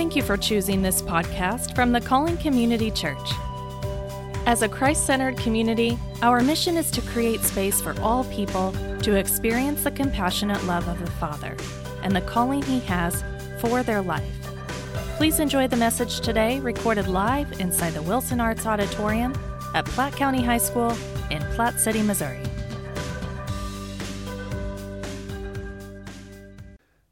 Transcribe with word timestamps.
Thank 0.00 0.16
you 0.16 0.22
for 0.22 0.38
choosing 0.38 0.80
this 0.80 1.02
podcast 1.02 1.74
from 1.74 1.92
the 1.92 2.00
Calling 2.00 2.38
Community 2.38 2.90
Church. 2.90 3.32
As 4.46 4.62
a 4.62 4.68
Christ 4.68 5.04
centered 5.04 5.36
community, 5.36 5.98
our 6.22 6.40
mission 6.40 6.78
is 6.78 6.90
to 6.92 7.02
create 7.02 7.42
space 7.42 7.82
for 7.82 7.94
all 8.00 8.24
people 8.24 8.74
to 9.02 9.16
experience 9.16 9.84
the 9.84 9.90
compassionate 9.90 10.64
love 10.64 10.88
of 10.88 10.98
the 11.04 11.10
Father 11.10 11.54
and 12.02 12.16
the 12.16 12.22
calling 12.22 12.62
He 12.62 12.80
has 12.80 13.22
for 13.60 13.82
their 13.82 14.00
life. 14.00 14.24
Please 15.18 15.38
enjoy 15.38 15.68
the 15.68 15.76
message 15.76 16.20
today, 16.20 16.60
recorded 16.60 17.06
live 17.06 17.60
inside 17.60 17.90
the 17.90 18.00
Wilson 18.00 18.40
Arts 18.40 18.64
Auditorium 18.64 19.34
at 19.74 19.84
Platte 19.84 20.16
County 20.16 20.42
High 20.42 20.56
School 20.56 20.96
in 21.30 21.42
Platte 21.52 21.78
City, 21.78 22.00
Missouri. 22.00 22.40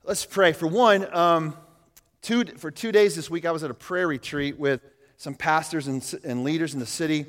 Let's 0.04 0.24
pray. 0.24 0.54
For 0.54 0.66
one, 0.66 1.06
um, 1.14 1.54
two, 2.28 2.44
for 2.58 2.70
two 2.70 2.92
days 2.92 3.16
this 3.16 3.30
week, 3.30 3.46
I 3.46 3.52
was 3.52 3.64
at 3.64 3.70
a 3.70 3.74
prayer 3.74 4.06
retreat 4.06 4.58
with 4.58 4.82
some 5.16 5.34
pastors 5.34 5.86
and, 5.86 6.14
and 6.24 6.44
leaders 6.44 6.74
in 6.74 6.80
the 6.80 6.84
city, 6.84 7.24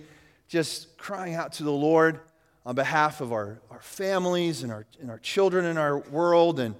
just 0.50 0.98
crying 0.98 1.36
out 1.36 1.54
to 1.54 1.64
the 1.64 1.72
Lord 1.72 2.20
on 2.66 2.76
behalf 2.76 3.22
of 3.22 3.32
our, 3.32 3.62
our 3.72 3.80
families 3.80 4.62
and 4.62 4.74
our, 4.74 4.86
and 5.00 5.10
our 5.10 5.20
children 5.20 5.64
in 5.64 5.78
our 5.78 6.00
world, 6.00 6.60
and 6.60 6.76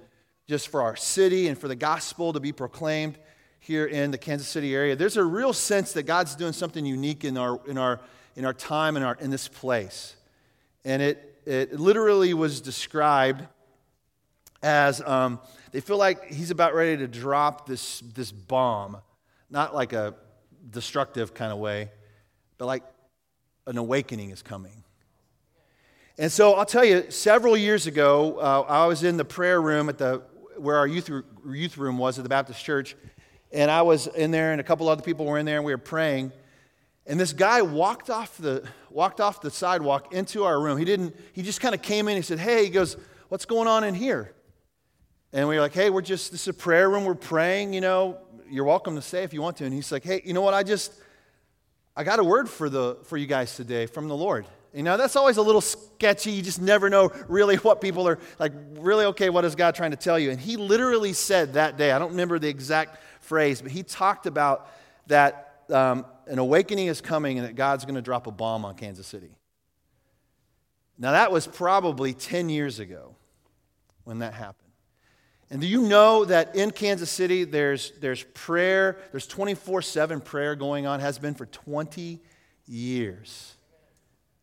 just 0.46 0.68
for 0.68 0.82
our 0.82 0.96
city 0.96 1.48
and 1.48 1.56
for 1.56 1.66
the 1.66 1.74
gospel 1.74 2.34
to 2.34 2.40
be 2.40 2.52
proclaimed 2.52 3.16
here 3.58 3.86
in 3.86 4.10
the 4.10 4.18
Kansas 4.18 4.48
City 4.48 4.74
area. 4.74 4.94
There's 4.94 5.16
a 5.16 5.24
real 5.24 5.54
sense 5.54 5.94
that 5.94 6.02
God's 6.02 6.34
doing 6.34 6.52
something 6.52 6.84
unique 6.84 7.24
in 7.24 7.38
our, 7.38 7.58
in 7.66 7.78
our, 7.78 8.00
in 8.36 8.44
our 8.44 8.52
time 8.52 8.96
and 8.96 9.04
our, 9.04 9.16
in 9.18 9.30
this 9.30 9.48
place. 9.48 10.14
And 10.84 11.00
it, 11.00 11.40
it 11.46 11.80
literally 11.80 12.34
was 12.34 12.60
described 12.60 13.46
as 14.62 15.00
um, 15.02 15.40
they 15.72 15.80
feel 15.80 15.96
like 15.96 16.24
he's 16.26 16.50
about 16.50 16.74
ready 16.74 16.96
to 16.98 17.08
drop 17.08 17.66
this, 17.66 18.00
this 18.14 18.32
bomb, 18.32 18.98
not 19.48 19.74
like 19.74 19.92
a 19.92 20.14
destructive 20.70 21.34
kind 21.34 21.52
of 21.52 21.58
way, 21.58 21.90
but 22.58 22.66
like 22.66 22.82
an 23.66 23.78
awakening 23.78 24.30
is 24.30 24.42
coming. 24.42 24.84
And 26.18 26.30
so 26.30 26.54
I'll 26.54 26.66
tell 26.66 26.84
you, 26.84 27.10
several 27.10 27.56
years 27.56 27.86
ago, 27.86 28.38
uh, 28.38 28.64
I 28.68 28.86
was 28.86 29.04
in 29.04 29.16
the 29.16 29.24
prayer 29.24 29.60
room 29.60 29.88
at 29.88 29.98
the 29.98 30.22
where 30.58 30.76
our 30.76 30.86
youth, 30.86 31.10
youth 31.48 31.78
room 31.78 31.96
was 31.96 32.18
at 32.18 32.22
the 32.22 32.28
Baptist 32.28 32.62
church, 32.62 32.94
and 33.50 33.70
I 33.70 33.80
was 33.80 34.06
in 34.08 34.30
there, 34.30 34.52
and 34.52 34.60
a 34.60 34.64
couple 34.64 34.90
other 34.90 35.00
people 35.00 35.24
were 35.24 35.38
in 35.38 35.46
there, 35.46 35.56
and 35.56 35.64
we 35.64 35.72
were 35.72 35.78
praying. 35.78 36.32
And 37.06 37.18
this 37.18 37.32
guy 37.32 37.62
walked 37.62 38.10
off 38.10 38.36
the 38.36 38.68
walked 38.90 39.20
off 39.20 39.40
the 39.40 39.50
sidewalk 39.50 40.12
into 40.12 40.44
our 40.44 40.60
room. 40.60 40.76
He 40.76 40.84
didn't. 40.84 41.16
He 41.32 41.42
just 41.42 41.60
kind 41.60 41.74
of 41.74 41.80
came 41.80 42.08
in. 42.08 42.16
He 42.16 42.22
said, 42.22 42.38
"Hey," 42.38 42.64
he 42.64 42.70
goes, 42.70 42.96
"What's 43.30 43.46
going 43.46 43.66
on 43.66 43.84
in 43.84 43.94
here?" 43.94 44.34
And 45.32 45.48
we 45.48 45.56
were 45.56 45.60
like, 45.60 45.74
"Hey, 45.74 45.90
we're 45.90 46.02
just 46.02 46.32
this 46.32 46.42
is 46.42 46.48
a 46.48 46.54
prayer 46.54 46.90
room. 46.90 47.04
We're 47.04 47.14
praying. 47.14 47.72
You 47.72 47.80
know, 47.80 48.18
you're 48.48 48.64
welcome 48.64 48.96
to 48.96 49.02
stay 49.02 49.22
if 49.22 49.32
you 49.32 49.42
want 49.42 49.56
to." 49.58 49.64
And 49.64 49.72
he's 49.72 49.92
like, 49.92 50.04
"Hey, 50.04 50.22
you 50.24 50.32
know 50.32 50.42
what? 50.42 50.54
I 50.54 50.62
just 50.62 50.92
I 51.96 52.04
got 52.04 52.18
a 52.18 52.24
word 52.24 52.48
for 52.48 52.68
the 52.68 52.98
for 53.04 53.16
you 53.16 53.26
guys 53.26 53.56
today 53.56 53.86
from 53.86 54.08
the 54.08 54.16
Lord." 54.16 54.46
You 54.72 54.84
know, 54.84 54.96
that's 54.96 55.16
always 55.16 55.36
a 55.36 55.42
little 55.42 55.60
sketchy. 55.60 56.30
You 56.30 56.42
just 56.42 56.60
never 56.60 56.88
know 56.88 57.10
really 57.26 57.56
what 57.56 57.80
people 57.80 58.06
are 58.06 58.18
like, 58.38 58.52
really, 58.74 59.04
okay, 59.06 59.28
what 59.28 59.44
is 59.44 59.56
God 59.56 59.74
trying 59.74 59.90
to 59.90 59.96
tell 59.96 60.18
you? 60.18 60.30
And 60.30 60.40
he 60.40 60.56
literally 60.56 61.12
said 61.12 61.54
that 61.54 61.76
day, 61.76 61.90
I 61.90 61.98
don't 61.98 62.12
remember 62.12 62.38
the 62.38 62.48
exact 62.48 63.02
phrase, 63.20 63.60
but 63.60 63.72
he 63.72 63.82
talked 63.82 64.26
about 64.26 64.70
that 65.08 65.64
um, 65.70 66.06
an 66.26 66.38
awakening 66.38 66.86
is 66.86 67.00
coming 67.00 67.38
and 67.38 67.48
that 67.48 67.56
God's 67.56 67.84
going 67.84 67.96
to 67.96 68.02
drop 68.02 68.28
a 68.28 68.30
bomb 68.30 68.64
on 68.64 68.76
Kansas 68.76 69.06
City. 69.06 69.30
Now, 70.98 71.12
that 71.12 71.32
was 71.32 71.46
probably 71.46 72.12
10 72.12 72.48
years 72.48 72.78
ago 72.78 73.16
when 74.04 74.20
that 74.20 74.34
happened. 74.34 74.69
And 75.50 75.60
do 75.60 75.66
you 75.66 75.82
know 75.82 76.24
that 76.24 76.54
in 76.54 76.70
Kansas 76.70 77.10
City 77.10 77.44
there's, 77.44 77.90
there's 78.00 78.22
prayer, 78.22 78.98
there's 79.10 79.26
24 79.26 79.82
7 79.82 80.20
prayer 80.20 80.54
going 80.54 80.86
on, 80.86 81.00
has 81.00 81.18
been 81.18 81.34
for 81.34 81.46
20 81.46 82.20
years 82.66 83.54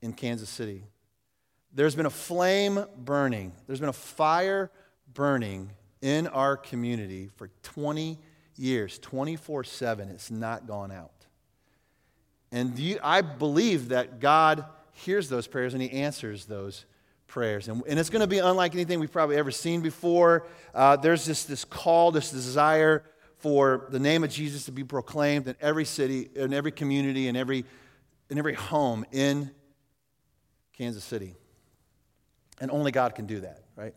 in 0.01 0.13
Kansas 0.13 0.49
City. 0.49 0.83
There's 1.73 1.95
been 1.95 2.05
a 2.05 2.11
flame 2.11 2.85
burning, 2.97 3.53
there's 3.67 3.79
been 3.79 3.89
a 3.89 3.93
fire 3.93 4.69
burning 5.13 5.71
in 6.01 6.27
our 6.27 6.57
community 6.57 7.29
for 7.35 7.49
20 7.63 8.17
years, 8.57 8.99
24 8.99 9.63
7. 9.63 10.09
It's 10.09 10.29
not 10.29 10.67
gone 10.67 10.91
out. 10.91 11.11
And 12.51 12.77
you, 12.77 12.99
I 13.03 13.21
believe 13.21 13.89
that 13.89 14.19
God 14.19 14.65
hears 14.91 15.29
those 15.29 15.47
prayers 15.47 15.73
and 15.73 15.81
He 15.81 15.91
answers 15.91 16.45
those 16.45 16.85
prayers. 17.27 17.67
And, 17.67 17.83
and 17.87 17.99
it's 17.99 18.09
going 18.09 18.21
to 18.21 18.27
be 18.27 18.39
unlike 18.39 18.73
anything 18.73 18.99
we've 18.99 19.11
probably 19.11 19.37
ever 19.37 19.51
seen 19.51 19.81
before. 19.81 20.47
Uh, 20.73 20.95
there's 20.95 21.25
this, 21.25 21.43
this 21.43 21.65
call, 21.65 22.11
this 22.11 22.31
desire 22.31 23.03
for 23.37 23.87
the 23.89 23.99
name 23.99 24.23
of 24.23 24.31
Jesus 24.31 24.65
to 24.65 24.71
be 24.71 24.83
proclaimed 24.83 25.47
in 25.47 25.55
every 25.61 25.85
city, 25.85 26.29
in 26.35 26.53
every 26.53 26.71
community, 26.71 27.27
in 27.27 27.35
every, 27.35 27.65
in 28.29 28.37
every 28.37 28.55
home 28.55 29.05
in 29.11 29.51
Kansas 30.73 31.03
City. 31.03 31.35
And 32.59 32.71
only 32.71 32.91
God 32.91 33.13
can 33.13 33.25
do 33.25 33.41
that, 33.41 33.63
right? 33.75 33.93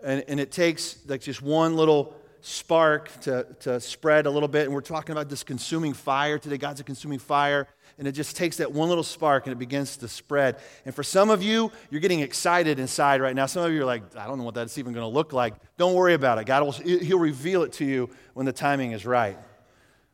And, 0.00 0.24
and 0.28 0.38
it 0.38 0.52
takes 0.52 0.98
like 1.08 1.20
just 1.20 1.42
one 1.42 1.76
little 1.76 2.14
spark 2.40 3.10
to, 3.22 3.46
to 3.60 3.80
spread 3.80 4.26
a 4.26 4.30
little 4.30 4.48
bit. 4.48 4.66
And 4.66 4.74
we're 4.74 4.80
talking 4.80 5.12
about 5.12 5.28
this 5.28 5.42
consuming 5.42 5.92
fire 5.92 6.38
today. 6.38 6.58
God's 6.58 6.80
a 6.80 6.84
consuming 6.84 7.18
fire. 7.18 7.66
And 7.98 8.06
it 8.06 8.12
just 8.12 8.36
takes 8.36 8.58
that 8.58 8.72
one 8.72 8.88
little 8.88 9.04
spark 9.04 9.46
and 9.46 9.52
it 9.52 9.58
begins 9.58 9.96
to 9.98 10.08
spread. 10.08 10.58
And 10.84 10.94
for 10.94 11.02
some 11.02 11.30
of 11.30 11.42
you, 11.42 11.72
you're 11.90 12.00
getting 12.00 12.20
excited 12.20 12.78
inside 12.78 13.22
right 13.22 13.34
now. 13.34 13.46
Some 13.46 13.64
of 13.64 13.72
you 13.72 13.82
are 13.82 13.86
like, 13.86 14.02
I 14.16 14.26
don't 14.26 14.36
know 14.36 14.44
what 14.44 14.54
that's 14.54 14.76
even 14.76 14.92
going 14.92 15.04
to 15.04 15.14
look 15.14 15.32
like. 15.32 15.54
Don't 15.78 15.94
worry 15.94 16.12
about 16.12 16.38
it. 16.38 16.44
God 16.44 16.62
will, 16.62 16.72
He'll 16.72 17.18
reveal 17.18 17.62
it 17.62 17.72
to 17.74 17.86
you 17.86 18.10
when 18.34 18.44
the 18.44 18.52
timing 18.52 18.92
is 18.92 19.06
right. 19.06 19.38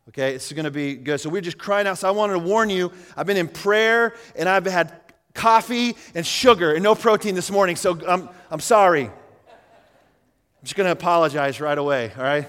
Okay, 0.09 0.35
it's 0.35 0.53
going 0.53 0.65
to 0.65 0.71
be 0.71 0.95
good. 0.95 1.21
So 1.21 1.31
we're 1.31 1.41
just 1.41 1.59
crying 1.59 1.87
out. 1.87 1.99
So 1.99 2.09
I 2.09 2.13
wanted 2.13 2.35
to 2.35 2.39
warn 2.41 2.71
you. 2.71 2.93
I've 3.17 3.27
been 3.27 3.37
in 3.37 3.49
prayer 3.49 4.15
and 4.37 4.49
I've 4.49 4.67
had 4.67 4.93
coffee 5.35 5.97
and 6.15 6.27
sugar 6.27 6.73
and 6.73 6.83
no 6.83 6.95
protein 6.95 7.35
this 7.35 7.51
morning, 7.51 7.77
so 7.77 7.99
I'm, 8.07 8.29
I'm 8.51 8.61
sorry. 8.61 9.05
I'm 9.05 10.65
just 10.65 10.77
going 10.77 10.87
to 10.87 10.93
apologize 10.93 11.61
right 11.61 11.77
away, 11.77 12.13
all 12.17 12.23
right? 12.23 12.49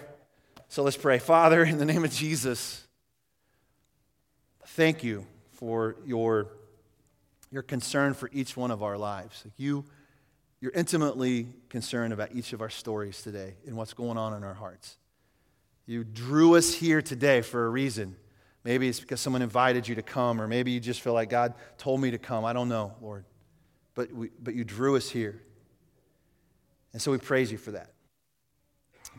So 0.67 0.83
let's 0.83 0.97
pray. 0.97 1.19
Father, 1.19 1.63
in 1.63 1.77
the 1.77 1.85
name 1.85 2.03
of 2.03 2.11
Jesus, 2.11 2.82
thank 4.73 5.03
you 5.03 5.25
for 5.51 5.95
your, 6.03 6.47
your 7.51 7.61
concern 7.61 8.15
for 8.15 8.29
each 8.33 8.57
one 8.57 8.71
of 8.71 8.81
our 8.81 8.97
lives. 8.97 9.43
You, 9.55 9.85
you're 10.59 10.71
intimately 10.71 11.47
concerned 11.69 12.11
about 12.11 12.33
each 12.33 12.53
of 12.53 12.61
our 12.61 12.71
stories 12.71 13.21
today 13.21 13.53
and 13.67 13.77
what's 13.77 13.93
going 13.93 14.17
on 14.17 14.33
in 14.33 14.43
our 14.43 14.55
hearts. 14.55 14.97
You 15.85 16.03
drew 16.03 16.55
us 16.55 16.73
here 16.73 17.03
today 17.03 17.41
for 17.41 17.65
a 17.67 17.69
reason. 17.69 18.15
Maybe 18.63 18.87
it's 18.87 18.99
because 18.99 19.21
someone 19.21 19.43
invited 19.43 19.87
you 19.87 19.95
to 19.95 20.01
come, 20.01 20.41
or 20.41 20.47
maybe 20.47 20.71
you 20.71 20.79
just 20.79 21.01
feel 21.01 21.13
like 21.13 21.29
God 21.29 21.53
told 21.77 22.01
me 22.01 22.09
to 22.11 22.17
come. 22.17 22.43
I 22.43 22.53
don't 22.53 22.69
know, 22.69 22.93
Lord. 22.99 23.25
But, 23.93 24.11
we, 24.11 24.29
but 24.41 24.55
you 24.55 24.63
drew 24.63 24.95
us 24.95 25.07
here. 25.07 25.39
And 26.93 27.01
so 27.01 27.11
we 27.11 27.19
praise 27.19 27.51
you 27.51 27.59
for 27.59 27.71
that. 27.71 27.91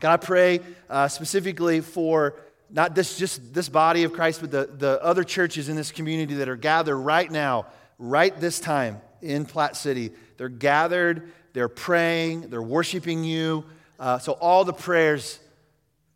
God, 0.01 0.13
I 0.13 0.17
pray 0.17 0.59
uh, 0.89 1.07
specifically 1.07 1.79
for 1.79 2.35
not 2.69 2.95
this, 2.95 3.17
just 3.17 3.53
this 3.53 3.69
body 3.69 4.03
of 4.03 4.13
Christ, 4.13 4.41
but 4.41 4.51
the, 4.51 4.69
the 4.77 5.01
other 5.03 5.23
churches 5.23 5.69
in 5.69 5.75
this 5.75 5.91
community 5.91 6.35
that 6.35 6.49
are 6.49 6.55
gathered 6.55 6.97
right 6.97 7.29
now, 7.29 7.67
right 7.99 8.37
this 8.39 8.59
time 8.59 9.01
in 9.21 9.45
Platte 9.45 9.75
City. 9.75 10.11
They're 10.37 10.49
gathered, 10.49 11.31
they're 11.53 11.69
praying, 11.69 12.49
they're 12.49 12.61
worshiping 12.61 13.23
you. 13.23 13.65
Uh, 13.99 14.19
so 14.19 14.33
all 14.33 14.65
the 14.65 14.73
prayers 14.73 15.39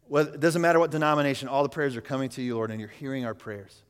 well, 0.09 0.26
it 0.26 0.40
doesn't 0.40 0.62
matter 0.62 0.80
what 0.80 0.90
denomination, 0.90 1.48
all 1.48 1.62
the 1.62 1.70
prayers 1.70 1.96
are 1.96 2.02
coming 2.02 2.30
to 2.30 2.42
you, 2.42 2.56
Lord, 2.56 2.72
and 2.72 2.80
you're 2.80 2.90
hearing 2.90 3.26
our 3.26 3.36
prayers. 3.36 3.84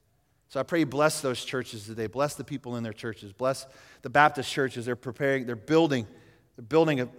So 0.50 0.60
I 0.60 0.64
pray 0.64 0.80
you 0.80 0.86
bless 0.86 1.22
those 1.22 1.44
churches 1.44 1.86
today. 1.86 2.08
Bless 2.08 2.36
the 2.36 2.44
people 2.44 2.76
in 2.76 2.84
their 2.84 2.94
churches. 2.94 3.32
Bless 3.32 3.66
the 4.02 4.10
Baptist 4.10 4.52
churches. 4.52 4.86
They're 4.86 4.98
preparing, 4.98 5.46
they're 5.46 5.56
building, 5.56 6.06
they're 6.58 6.66
building 6.66 7.00
a, 7.02 7.10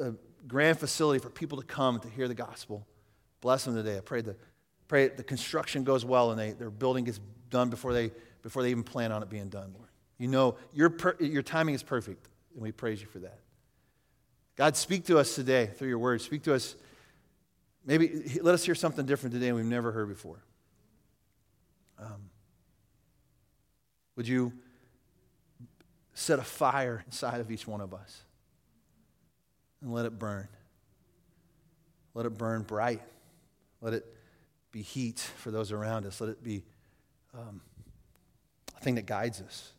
a, 0.00 0.08
a 0.08 0.14
grand 0.48 0.80
facility 0.80 1.20
for 1.20 1.30
people 1.30 1.58
to 1.58 1.64
come 1.64 2.00
to 2.00 2.08
hear 2.08 2.26
the 2.26 2.34
gospel. 2.34 2.84
Bless 3.40 3.64
them 3.64 3.76
today. 3.76 3.96
I 3.96 4.00
pray 4.00 4.22
the, 4.22 4.34
pray 4.88 5.08
the 5.08 5.22
construction 5.22 5.84
goes 5.84 6.04
well 6.04 6.30
and 6.30 6.40
they, 6.40 6.52
their 6.52 6.70
building 6.70 7.04
gets 7.04 7.20
done 7.50 7.70
before 7.70 7.92
they, 7.92 8.10
before 8.42 8.62
they 8.62 8.70
even 8.70 8.82
plan 8.82 9.12
on 9.12 9.22
it 9.22 9.30
being 9.30 9.48
done, 9.48 9.72
Lord. 9.74 9.88
You 10.18 10.28
know, 10.28 10.56
your, 10.72 10.92
your 11.20 11.42
timing 11.42 11.76
is 11.76 11.82
perfect, 11.82 12.28
and 12.54 12.62
we 12.62 12.72
praise 12.72 13.00
you 13.00 13.06
for 13.06 13.20
that. 13.20 13.38
God, 14.56 14.76
speak 14.76 15.04
to 15.06 15.18
us 15.18 15.36
today 15.36 15.66
through 15.66 15.88
your 15.88 15.98
word. 15.98 16.20
Speak 16.20 16.42
to 16.42 16.54
us 16.54 16.74
Maybe 17.88 18.38
let 18.42 18.54
us 18.54 18.66
hear 18.66 18.74
something 18.74 19.06
different 19.06 19.32
today 19.32 19.50
we've 19.50 19.64
never 19.64 19.90
heard 19.90 20.10
before. 20.10 20.44
Um, 21.98 22.28
would 24.14 24.28
you 24.28 24.52
set 26.12 26.38
a 26.38 26.42
fire 26.42 27.02
inside 27.06 27.40
of 27.40 27.50
each 27.50 27.66
one 27.66 27.80
of 27.80 27.94
us 27.94 28.24
and 29.80 29.90
let 29.90 30.04
it 30.04 30.18
burn? 30.18 30.48
Let 32.12 32.26
it 32.26 32.36
burn 32.36 32.60
bright. 32.60 33.00
Let 33.80 33.94
it 33.94 34.04
be 34.78 34.82
heat 34.82 35.18
for 35.18 35.50
those 35.50 35.72
around 35.72 36.06
us. 36.06 36.20
Let 36.20 36.30
it 36.30 36.44
be 36.44 36.62
um, 37.34 37.60
a 38.76 38.80
thing 38.80 38.94
that 38.94 39.06
guides 39.06 39.40
us. 39.40 39.72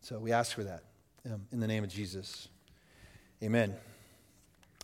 So 0.00 0.18
we 0.18 0.32
ask 0.32 0.56
for 0.56 0.64
that 0.64 0.82
um, 1.26 1.46
in 1.52 1.60
the 1.60 1.68
name 1.68 1.84
of 1.84 1.90
Jesus. 1.90 2.48
Amen. 3.44 3.76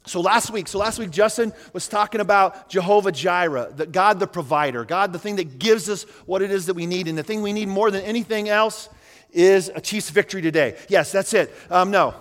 So 0.07 0.21
last 0.21 0.53
week, 0.53 0.69
so 0.69 0.79
last 0.79 1.01
week 1.01 1.11
Justin 1.11 1.53
was 1.73 1.89
talking 1.89 2.21
about 2.21 2.69
Jehovah 2.69 3.11
Jireh, 3.11 3.73
the 3.75 3.87
God 3.87 4.21
the 4.21 4.29
provider, 4.29 4.85
God 4.85 5.13
the 5.13 5.19
thing 5.19 5.35
that 5.37 5.59
gives 5.59 5.89
us 5.89 6.05
what 6.27 6.43
it 6.43 6.53
is 6.53 6.67
that 6.67 6.75
we 6.75 6.87
need. 6.87 7.09
And 7.09 7.19
the 7.19 7.25
thing 7.25 7.43
we 7.43 7.53
need 7.53 7.67
more 7.67 7.91
than 7.91 8.03
anything 8.03 8.49
else 8.49 8.89
is 9.33 9.69
a 9.75 9.81
Chiefs 9.81 10.11
victory 10.11 10.43
today. 10.43 10.77
Yes, 10.89 11.11
that's 11.11 11.35
it. 11.35 11.53
Um, 11.71 11.91
no, 11.91 12.15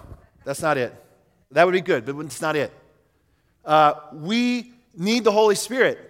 that's 0.45 0.63
not 0.63 0.79
it. 0.79 0.95
That 1.51 1.65
would 1.67 1.73
be 1.73 1.81
good, 1.81 2.07
but 2.07 2.17
it's 2.21 2.41
not 2.41 2.56
it. 2.56 2.73
Uh, 3.63 3.94
we 4.13 4.72
need 4.95 5.24
the 5.24 5.31
Holy 5.31 5.56
Spirit. 5.56 6.10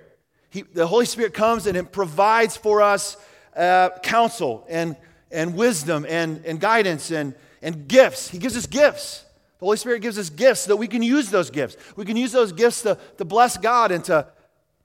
He, 0.49 0.61
the 0.61 0.87
Holy 0.87 1.05
Spirit 1.05 1.33
comes 1.33 1.67
and 1.67 1.75
it 1.75 1.91
provides 1.91 2.55
for 2.55 2.81
us 2.81 3.17
uh, 3.55 3.89
counsel 4.01 4.65
and, 4.69 4.95
and 5.31 5.55
wisdom 5.55 6.05
and, 6.07 6.45
and 6.45 6.59
guidance 6.59 7.11
and, 7.11 7.33
and 7.61 7.87
gifts. 7.87 8.29
He 8.29 8.37
gives 8.37 8.55
us 8.55 8.67
gifts. 8.67 9.23
The 9.59 9.65
Holy 9.65 9.77
Spirit 9.77 10.01
gives 10.01 10.19
us 10.19 10.29
gifts 10.29 10.61
so 10.61 10.69
that 10.69 10.77
we 10.77 10.87
can 10.87 11.01
use 11.01 11.29
those 11.29 11.49
gifts. 11.49 11.77
We 11.95 12.05
can 12.05 12.17
use 12.17 12.31
those 12.31 12.51
gifts 12.51 12.81
to, 12.83 12.97
to 13.17 13.25
bless 13.25 13.57
God 13.57 13.91
and 13.91 14.03
to, 14.05 14.27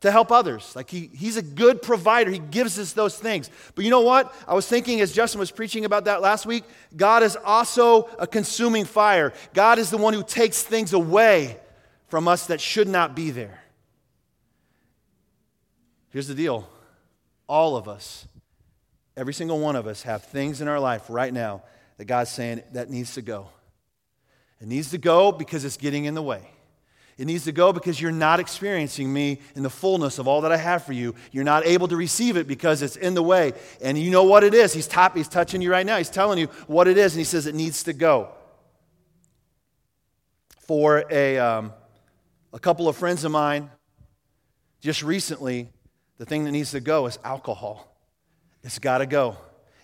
to 0.00 0.10
help 0.10 0.30
others. 0.30 0.74
Like 0.76 0.88
he, 0.88 1.10
he's 1.12 1.36
a 1.36 1.42
good 1.42 1.82
provider. 1.82 2.30
He 2.30 2.38
gives 2.38 2.78
us 2.78 2.92
those 2.92 3.18
things. 3.18 3.50
But 3.74 3.84
you 3.84 3.90
know 3.90 4.02
what? 4.02 4.32
I 4.46 4.54
was 4.54 4.66
thinking 4.68 5.00
as 5.00 5.12
Justin 5.12 5.40
was 5.40 5.50
preaching 5.50 5.84
about 5.84 6.04
that 6.04 6.22
last 6.22 6.46
week, 6.46 6.64
God 6.96 7.22
is 7.22 7.36
also 7.44 8.08
a 8.18 8.26
consuming 8.26 8.84
fire. 8.84 9.32
God 9.52 9.78
is 9.78 9.90
the 9.90 9.98
one 9.98 10.14
who 10.14 10.22
takes 10.22 10.62
things 10.62 10.92
away 10.92 11.58
from 12.06 12.28
us 12.28 12.46
that 12.46 12.60
should 12.60 12.88
not 12.88 13.16
be 13.16 13.30
there. 13.30 13.60
Here's 16.18 16.26
the 16.26 16.34
deal 16.34 16.68
all 17.48 17.76
of 17.76 17.86
us, 17.86 18.26
every 19.16 19.32
single 19.32 19.60
one 19.60 19.76
of 19.76 19.86
us, 19.86 20.02
have 20.02 20.24
things 20.24 20.60
in 20.60 20.66
our 20.66 20.80
life 20.80 21.04
right 21.08 21.32
now 21.32 21.62
that 21.96 22.06
God's 22.06 22.32
saying 22.32 22.60
that 22.72 22.90
needs 22.90 23.14
to 23.14 23.22
go. 23.22 23.50
It 24.60 24.66
needs 24.66 24.90
to 24.90 24.98
go 24.98 25.30
because 25.30 25.64
it's 25.64 25.76
getting 25.76 26.06
in 26.06 26.14
the 26.14 26.22
way. 26.22 26.42
It 27.18 27.26
needs 27.26 27.44
to 27.44 27.52
go 27.52 27.72
because 27.72 28.00
you're 28.00 28.10
not 28.10 28.40
experiencing 28.40 29.12
me 29.12 29.38
in 29.54 29.62
the 29.62 29.70
fullness 29.70 30.18
of 30.18 30.26
all 30.26 30.40
that 30.40 30.50
I 30.50 30.56
have 30.56 30.84
for 30.84 30.92
you. 30.92 31.14
You're 31.30 31.44
not 31.44 31.64
able 31.64 31.86
to 31.86 31.96
receive 31.96 32.36
it 32.36 32.48
because 32.48 32.82
it's 32.82 32.96
in 32.96 33.14
the 33.14 33.22
way. 33.22 33.52
And 33.80 33.96
you 33.96 34.10
know 34.10 34.24
what 34.24 34.42
it 34.42 34.54
is. 34.54 34.72
He's, 34.72 34.88
top, 34.88 35.16
he's 35.16 35.28
touching 35.28 35.62
you 35.62 35.70
right 35.70 35.86
now. 35.86 35.98
He's 35.98 36.10
telling 36.10 36.40
you 36.40 36.48
what 36.66 36.88
it 36.88 36.98
is, 36.98 37.14
and 37.14 37.20
he 37.20 37.24
says 37.24 37.46
it 37.46 37.54
needs 37.54 37.84
to 37.84 37.92
go. 37.92 38.30
For 40.66 41.04
a, 41.12 41.38
um, 41.38 41.72
a 42.52 42.58
couple 42.58 42.88
of 42.88 42.96
friends 42.96 43.22
of 43.22 43.30
mine, 43.30 43.70
just 44.80 45.04
recently, 45.04 45.68
the 46.18 46.26
thing 46.26 46.44
that 46.44 46.52
needs 46.52 46.72
to 46.72 46.80
go 46.80 47.06
is 47.06 47.18
alcohol. 47.24 47.96
It's 48.62 48.78
got 48.78 48.98
to 48.98 49.06
go. 49.06 49.36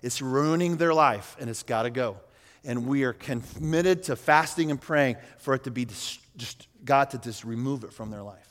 It's 0.02 0.20
ruining 0.20 0.76
their 0.76 0.92
life, 0.92 1.36
and 1.40 1.48
it's 1.48 1.62
got 1.62 1.84
to 1.84 1.90
go. 1.90 2.16
And 2.64 2.86
we 2.86 3.04
are 3.04 3.12
committed 3.12 4.04
to 4.04 4.16
fasting 4.16 4.70
and 4.70 4.80
praying 4.80 5.16
for 5.38 5.54
it 5.54 5.64
to 5.64 5.70
be 5.70 5.86
just 6.36 6.68
God 6.84 7.10
to 7.10 7.18
just 7.18 7.44
remove 7.44 7.84
it 7.84 7.92
from 7.92 8.10
their 8.10 8.22
life 8.22 8.48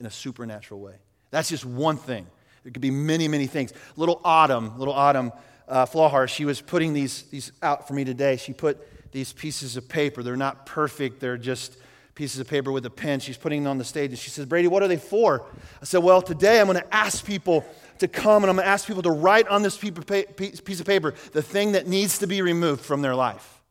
in 0.00 0.06
a 0.06 0.10
supernatural 0.10 0.80
way. 0.80 0.94
That's 1.30 1.48
just 1.48 1.64
one 1.64 1.96
thing. 1.96 2.26
It 2.64 2.72
could 2.72 2.82
be 2.82 2.90
many, 2.90 3.28
many 3.28 3.46
things. 3.46 3.72
Little 3.96 4.20
Autumn, 4.24 4.78
little 4.78 4.94
Autumn 4.94 5.32
uh, 5.68 5.86
Flahar, 5.86 6.28
she 6.28 6.44
was 6.44 6.60
putting 6.60 6.92
these, 6.92 7.22
these 7.24 7.52
out 7.62 7.88
for 7.88 7.94
me 7.94 8.04
today. 8.04 8.36
She 8.36 8.52
put 8.52 9.12
these 9.12 9.32
pieces 9.32 9.76
of 9.76 9.88
paper. 9.88 10.22
They're 10.22 10.36
not 10.36 10.66
perfect, 10.66 11.20
they're 11.20 11.38
just 11.38 11.76
pieces 12.16 12.40
of 12.40 12.48
paper 12.48 12.72
with 12.72 12.84
a 12.86 12.90
pen. 12.90 13.20
She's 13.20 13.36
putting 13.36 13.62
them 13.62 13.70
on 13.70 13.78
the 13.78 13.84
stage 13.84 14.10
and 14.10 14.18
she 14.18 14.30
says, 14.30 14.46
Brady, 14.46 14.66
what 14.66 14.82
are 14.82 14.88
they 14.88 14.96
for? 14.96 15.46
I 15.80 15.84
said, 15.84 16.02
Well, 16.02 16.20
today 16.20 16.58
I'm 16.58 16.66
going 16.66 16.78
to 16.78 16.94
ask 16.94 17.24
people 17.24 17.64
to 17.98 18.08
come 18.08 18.42
and 18.42 18.50
I'm 18.50 18.56
going 18.56 18.64
to 18.64 18.70
ask 18.70 18.86
people 18.86 19.02
to 19.02 19.10
write 19.10 19.46
on 19.46 19.62
this 19.62 19.78
piece 19.78 20.80
of 20.80 20.86
paper 20.86 21.14
the 21.32 21.42
thing 21.42 21.72
that 21.72 21.86
needs 21.86 22.18
to 22.18 22.26
be 22.26 22.42
removed 22.42 22.80
from 22.80 23.02
their 23.02 23.14
life 23.14 23.62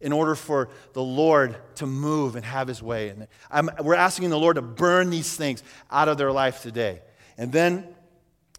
in 0.00 0.12
order 0.12 0.34
for 0.34 0.70
the 0.94 1.02
Lord 1.02 1.56
to 1.74 1.86
move 1.86 2.36
and 2.36 2.44
have 2.44 2.68
his 2.68 2.82
way. 2.82 3.10
And 3.10 3.26
I'm, 3.50 3.68
we're 3.82 3.94
asking 3.94 4.30
the 4.30 4.38
Lord 4.38 4.56
to 4.56 4.62
burn 4.62 5.10
these 5.10 5.36
things 5.36 5.62
out 5.90 6.08
of 6.08 6.16
their 6.16 6.32
life 6.32 6.62
today. 6.62 7.02
And 7.36 7.52
then 7.52 7.86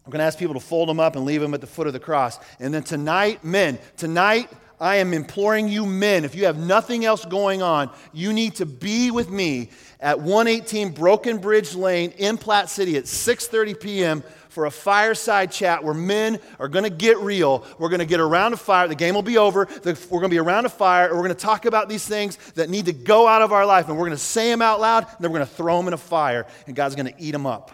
I'm 0.04 0.10
going 0.10 0.18
to 0.18 0.24
ask 0.24 0.38
people 0.38 0.54
to 0.54 0.60
fold 0.60 0.88
them 0.88 1.00
up 1.00 1.16
and 1.16 1.24
leave 1.24 1.40
them 1.40 1.54
at 1.54 1.60
the 1.60 1.66
foot 1.66 1.86
of 1.86 1.92
the 1.92 2.00
cross. 2.00 2.38
And 2.60 2.72
then 2.72 2.82
tonight, 2.82 3.44
men, 3.44 3.78
tonight 3.96 4.50
I 4.82 4.96
am 4.96 5.14
imploring 5.14 5.68
you, 5.68 5.86
men, 5.86 6.24
if 6.24 6.34
you 6.34 6.46
have 6.46 6.58
nothing 6.58 7.04
else 7.04 7.24
going 7.24 7.62
on, 7.62 7.88
you 8.12 8.32
need 8.32 8.56
to 8.56 8.66
be 8.66 9.12
with 9.12 9.30
me 9.30 9.70
at 10.00 10.18
118 10.18 10.90
Broken 10.90 11.38
Bridge 11.38 11.76
Lane 11.76 12.10
in 12.18 12.36
Platte 12.36 12.68
City 12.68 12.96
at 12.96 13.04
6:30 13.04 13.78
p.m. 13.80 14.24
for 14.48 14.66
a 14.66 14.72
fireside 14.72 15.52
chat 15.52 15.84
where 15.84 15.94
men 15.94 16.40
are 16.58 16.66
going 16.66 16.82
to 16.82 16.90
get 16.90 17.16
real. 17.18 17.64
We're 17.78 17.90
going 17.90 18.00
to 18.00 18.04
get 18.04 18.18
around 18.18 18.54
a 18.54 18.56
fire. 18.56 18.88
The 18.88 18.96
game 18.96 19.14
will 19.14 19.22
be 19.22 19.38
over. 19.38 19.68
We're 19.84 19.94
going 19.94 20.22
to 20.24 20.28
be 20.30 20.38
around 20.38 20.66
a 20.66 20.68
fire, 20.68 21.06
and 21.06 21.14
we're 21.14 21.22
going 21.22 21.36
to 21.36 21.40
talk 21.40 21.64
about 21.64 21.88
these 21.88 22.04
things 22.04 22.36
that 22.54 22.68
need 22.68 22.86
to 22.86 22.92
go 22.92 23.28
out 23.28 23.40
of 23.40 23.52
our 23.52 23.64
life, 23.64 23.88
and 23.88 23.96
we're 23.96 24.06
going 24.06 24.18
to 24.18 24.24
say 24.24 24.50
them 24.50 24.62
out 24.62 24.80
loud, 24.80 25.06
and 25.06 25.16
then 25.20 25.30
we're 25.30 25.38
going 25.38 25.48
to 25.48 25.54
throw 25.54 25.76
them 25.76 25.86
in 25.86 25.94
a 25.94 25.96
fire, 25.96 26.44
and 26.66 26.74
God's 26.74 26.96
going 26.96 27.06
to 27.06 27.22
eat 27.22 27.30
them 27.30 27.46
up. 27.46 27.70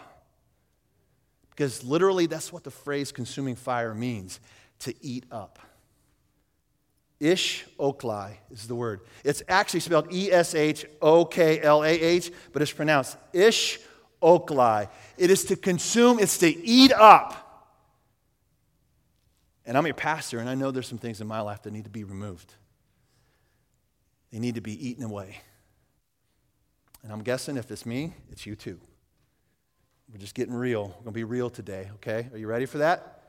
Because 1.49 1.82
literally, 1.82 2.26
that's 2.26 2.52
what 2.52 2.64
the 2.64 2.70
phrase 2.70 3.12
consuming 3.12 3.56
fire 3.56 3.94
means 3.94 4.40
to 4.81 4.94
eat 5.00 5.25
up. 5.32 5.58
Ish 7.20 7.67
Oklai 7.79 8.38
is 8.50 8.69
the 8.69 8.75
word. 8.75 9.00
It's 9.25 9.43
actually 9.49 9.81
spelled 9.81 10.12
E 10.12 10.31
S 10.31 10.55
H 10.55 10.87
O 11.03 11.25
K 11.25 11.61
L 11.61 11.82
A 11.82 11.88
H, 11.88 12.31
but 12.53 12.62
it's 12.62 12.73
pronounced 12.73 13.17
Ish 13.32 13.81
Oklai. 14.23 14.88
It 15.17 15.31
is 15.31 15.44
to 15.47 15.56
consume, 15.56 16.19
it's 16.19 16.38
to 16.38 16.49
eat 16.49 16.93
up. 16.93 17.44
And 19.67 19.76
I'm 19.76 19.85
your 19.85 19.94
pastor, 19.94 20.38
and 20.38 20.49
I 20.49 20.55
know 20.55 20.70
there's 20.70 20.87
some 20.87 20.99
things 20.99 21.20
in 21.20 21.26
my 21.26 21.41
life 21.41 21.62
that 21.65 21.73
need 21.73 21.85
to 21.85 21.91
be 21.91 22.05
removed. 22.05 22.55
They 24.32 24.38
need 24.38 24.55
to 24.55 24.61
be 24.61 24.88
eaten 24.88 25.05
away. 25.05 25.38
And 27.03 27.12
I'm 27.12 27.23
guessing 27.23 27.56
if 27.56 27.71
it's 27.71 27.85
me, 27.85 28.14
it's 28.31 28.47
you 28.47 28.55
too. 28.56 28.79
We're 30.11 30.19
just 30.19 30.35
getting 30.35 30.55
real. 30.55 30.85
We're 30.85 30.93
going 30.93 31.05
to 31.05 31.12
be 31.12 31.25
real 31.25 31.50
today, 31.50 31.91
okay? 31.97 32.29
Are 32.32 32.38
you 32.38 32.47
ready 32.47 32.64
for 32.64 32.79
that? 32.79 33.23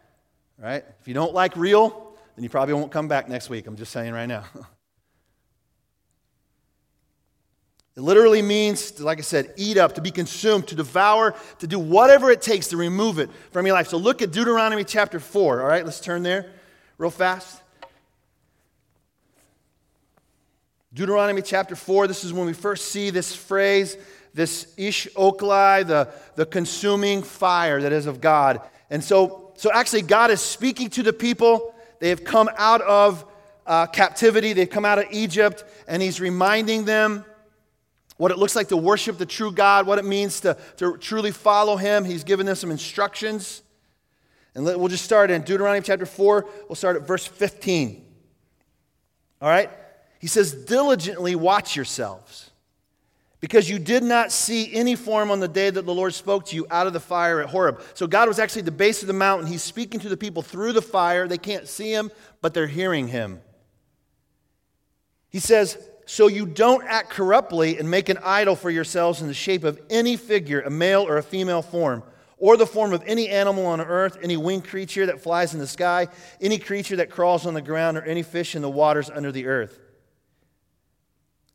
All 0.59 0.65
right? 0.65 0.83
If 1.01 1.07
you 1.07 1.13
don't 1.13 1.33
like 1.33 1.55
real, 1.57 2.08
then 2.39 2.45
you 2.45 2.49
probably 2.49 2.73
won't 2.73 2.89
come 2.89 3.09
back 3.09 3.27
next 3.27 3.49
week. 3.49 3.67
I'm 3.67 3.75
just 3.75 3.91
saying 3.91 4.13
right 4.13 4.25
now. 4.25 4.45
It 7.97 8.03
literally 8.03 8.41
means, 8.41 9.01
like 9.01 9.17
I 9.17 9.23
said, 9.23 9.53
eat 9.57 9.75
up, 9.75 9.95
to 9.95 10.01
be 10.01 10.09
consumed, 10.09 10.69
to 10.69 10.75
devour, 10.75 11.35
to 11.57 11.67
do 11.67 11.77
whatever 11.77 12.31
it 12.31 12.41
takes 12.41 12.67
to 12.67 12.77
remove 12.77 13.19
it 13.19 13.29
from 13.51 13.65
your 13.65 13.75
life. 13.75 13.89
So 13.89 13.97
look 13.97 14.21
at 14.21 14.31
Deuteronomy 14.31 14.85
chapter 14.85 15.19
4. 15.19 15.61
All 15.61 15.67
right, 15.67 15.83
let's 15.83 15.99
turn 15.99 16.23
there 16.23 16.49
real 16.97 17.09
fast. 17.09 17.61
Deuteronomy 20.93 21.41
chapter 21.41 21.75
4, 21.75 22.07
this 22.07 22.23
is 22.23 22.31
when 22.31 22.45
we 22.45 22.53
first 22.53 22.85
see 22.85 23.09
this 23.09 23.35
phrase, 23.35 23.97
this 24.33 24.73
ish 24.77 25.09
oklai, 25.17 25.85
the, 25.85 26.07
the 26.35 26.45
consuming 26.45 27.21
fire 27.21 27.81
that 27.81 27.91
is 27.91 28.05
of 28.05 28.21
God. 28.21 28.61
And 28.89 29.03
so, 29.03 29.51
so 29.57 29.73
actually, 29.73 30.03
God 30.03 30.31
is 30.31 30.39
speaking 30.39 30.89
to 30.91 31.03
the 31.03 31.11
people 31.11 31.75
they 31.99 32.09
have 32.09 32.23
come 32.23 32.49
out 32.57 32.81
of 32.81 33.25
uh, 33.65 33.85
captivity, 33.87 34.53
they've 34.53 34.69
come 34.69 34.85
out 34.85 34.99
of 34.99 35.05
Egypt, 35.11 35.63
and 35.87 36.01
he's 36.01 36.19
reminding 36.19 36.85
them 36.85 37.23
what 38.17 38.31
it 38.31 38.37
looks 38.37 38.55
like 38.55 38.67
to 38.69 38.77
worship 38.77 39.17
the 39.17 39.25
true 39.25 39.51
God, 39.51 39.87
what 39.87 39.99
it 39.99 40.05
means 40.05 40.41
to, 40.41 40.57
to 40.77 40.97
truly 40.97 41.31
follow 41.31 41.77
him. 41.77 42.03
He's 42.03 42.23
given 42.23 42.45
them 42.45 42.55
some 42.55 42.71
instructions. 42.71 43.61
And 44.55 44.65
let, 44.65 44.77
we'll 44.77 44.89
just 44.89 45.05
start 45.05 45.31
in 45.31 45.41
Deuteronomy 45.43 45.81
chapter 45.81 46.05
4. 46.05 46.45
We'll 46.67 46.75
start 46.75 46.97
at 46.97 47.07
verse 47.07 47.25
15. 47.25 48.05
All 49.41 49.49
right? 49.49 49.69
He 50.19 50.27
says, 50.27 50.51
Diligently 50.51 51.35
watch 51.35 51.75
yourselves 51.77 52.48
because 53.41 53.69
you 53.69 53.79
did 53.79 54.03
not 54.03 54.31
see 54.31 54.73
any 54.73 54.95
form 54.95 55.31
on 55.31 55.39
the 55.39 55.47
day 55.47 55.69
that 55.69 55.85
the 55.85 55.93
Lord 55.93 56.13
spoke 56.13 56.45
to 56.47 56.55
you 56.55 56.67
out 56.69 56.87
of 56.87 56.93
the 56.93 56.99
fire 56.99 57.41
at 57.41 57.49
Horeb. 57.49 57.81
So 57.93 58.05
God 58.05 58.27
was 58.27 58.37
actually 58.37 58.61
at 58.61 58.65
the 58.65 58.71
base 58.71 59.01
of 59.01 59.07
the 59.07 59.13
mountain. 59.13 59.47
He's 59.47 59.63
speaking 59.63 59.99
to 60.01 60.09
the 60.09 60.17
people 60.17 60.41
through 60.41 60.73
the 60.73 60.81
fire. 60.81 61.27
They 61.27 61.37
can't 61.37 61.67
see 61.67 61.91
him, 61.91 62.11
but 62.41 62.53
they're 62.53 62.67
hearing 62.67 63.07
him. 63.07 63.39
He 65.29 65.39
says, 65.39 65.77
So 66.05 66.27
you 66.27 66.45
don't 66.45 66.83
act 66.85 67.11
corruptly 67.11 67.77
and 67.77 67.89
make 67.89 68.09
an 68.09 68.17
idol 68.23 68.55
for 68.55 68.69
yourselves 68.69 69.21
in 69.21 69.27
the 69.27 69.33
shape 69.33 69.63
of 69.63 69.79
any 69.89 70.17
figure, 70.17 70.61
a 70.61 70.69
male 70.69 71.07
or 71.07 71.17
a 71.17 71.23
female 71.23 71.61
form, 71.61 72.03
or 72.37 72.57
the 72.57 72.67
form 72.67 72.91
of 72.91 73.03
any 73.05 73.29
animal 73.29 73.65
on 73.67 73.79
earth, 73.79 74.17
any 74.21 74.35
winged 74.35 74.65
creature 74.65 75.05
that 75.05 75.21
flies 75.21 75.53
in 75.53 75.59
the 75.59 75.67
sky, 75.67 76.07
any 76.41 76.57
creature 76.57 76.97
that 76.97 77.09
crawls 77.09 77.45
on 77.45 77.53
the 77.53 77.61
ground, 77.61 77.97
or 77.97 78.01
any 78.01 78.23
fish 78.23 78.55
in 78.55 78.61
the 78.61 78.69
waters 78.69 79.09
under 79.09 79.31
the 79.31 79.45
earth 79.45 79.79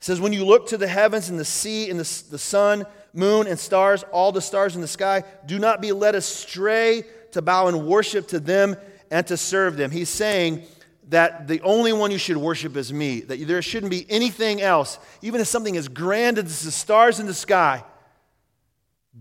says, 0.04 0.20
When 0.20 0.34
you 0.34 0.44
look 0.44 0.66
to 0.66 0.76
the 0.76 0.86
heavens 0.86 1.30
and 1.30 1.38
the 1.38 1.46
sea 1.46 1.88
and 1.88 1.98
the, 1.98 2.22
the 2.30 2.38
sun, 2.38 2.84
moon, 3.14 3.46
and 3.46 3.58
stars, 3.58 4.02
all 4.12 4.32
the 4.32 4.42
stars 4.42 4.74
in 4.74 4.82
the 4.82 4.86
sky, 4.86 5.24
do 5.46 5.58
not 5.58 5.80
be 5.80 5.92
led 5.92 6.14
astray 6.14 7.04
to 7.32 7.40
bow 7.40 7.68
and 7.68 7.86
worship 7.86 8.28
to 8.28 8.38
them 8.38 8.76
and 9.10 9.26
to 9.28 9.38
serve 9.38 9.78
them. 9.78 9.90
He's 9.90 10.10
saying 10.10 10.64
that 11.08 11.48
the 11.48 11.62
only 11.62 11.94
one 11.94 12.10
you 12.10 12.18
should 12.18 12.36
worship 12.36 12.76
is 12.76 12.92
me, 12.92 13.20
that 13.20 13.46
there 13.46 13.62
shouldn't 13.62 13.90
be 13.90 14.04
anything 14.10 14.60
else, 14.60 14.98
even 15.22 15.40
if 15.40 15.46
something 15.46 15.74
as 15.74 15.88
grand 15.88 16.36
as 16.36 16.62
the 16.62 16.70
stars 16.70 17.18
in 17.18 17.26
the 17.26 17.32
sky. 17.32 17.82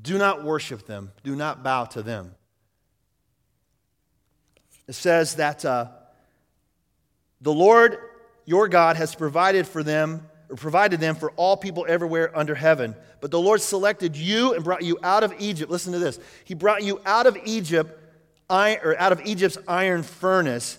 Do 0.01 0.17
not 0.17 0.43
worship 0.43 0.85
them, 0.85 1.13
do 1.23 1.37
not 1.37 1.63
bow 1.63 1.85
to 1.85 2.01
them. 2.01 2.35
It 4.89 4.95
says 4.95 5.35
that 5.35 5.63
uh, 5.63 5.87
the 7.39 7.53
Lord 7.53 7.99
your 8.43 8.67
God 8.67 8.97
has 8.97 9.15
provided 9.15 9.65
for 9.65 9.81
them 9.81 10.27
provided 10.57 10.99
them 10.99 11.15
for 11.15 11.31
all 11.31 11.57
people 11.57 11.85
everywhere 11.87 12.35
under 12.37 12.55
heaven. 12.55 12.95
But 13.21 13.31
the 13.31 13.39
Lord 13.39 13.61
selected 13.61 14.15
you 14.15 14.53
and 14.53 14.63
brought 14.63 14.83
you 14.83 14.97
out 15.03 15.23
of 15.23 15.33
Egypt. 15.39 15.71
Listen 15.71 15.93
to 15.93 15.99
this. 15.99 16.19
He 16.45 16.53
brought 16.53 16.83
you 16.83 17.01
out 17.05 17.25
of 17.25 17.37
Egypt, 17.45 17.99
or 18.49 18.95
out 18.99 19.11
of 19.11 19.21
Egypt's 19.25 19.57
iron 19.67 20.03
furnace 20.03 20.77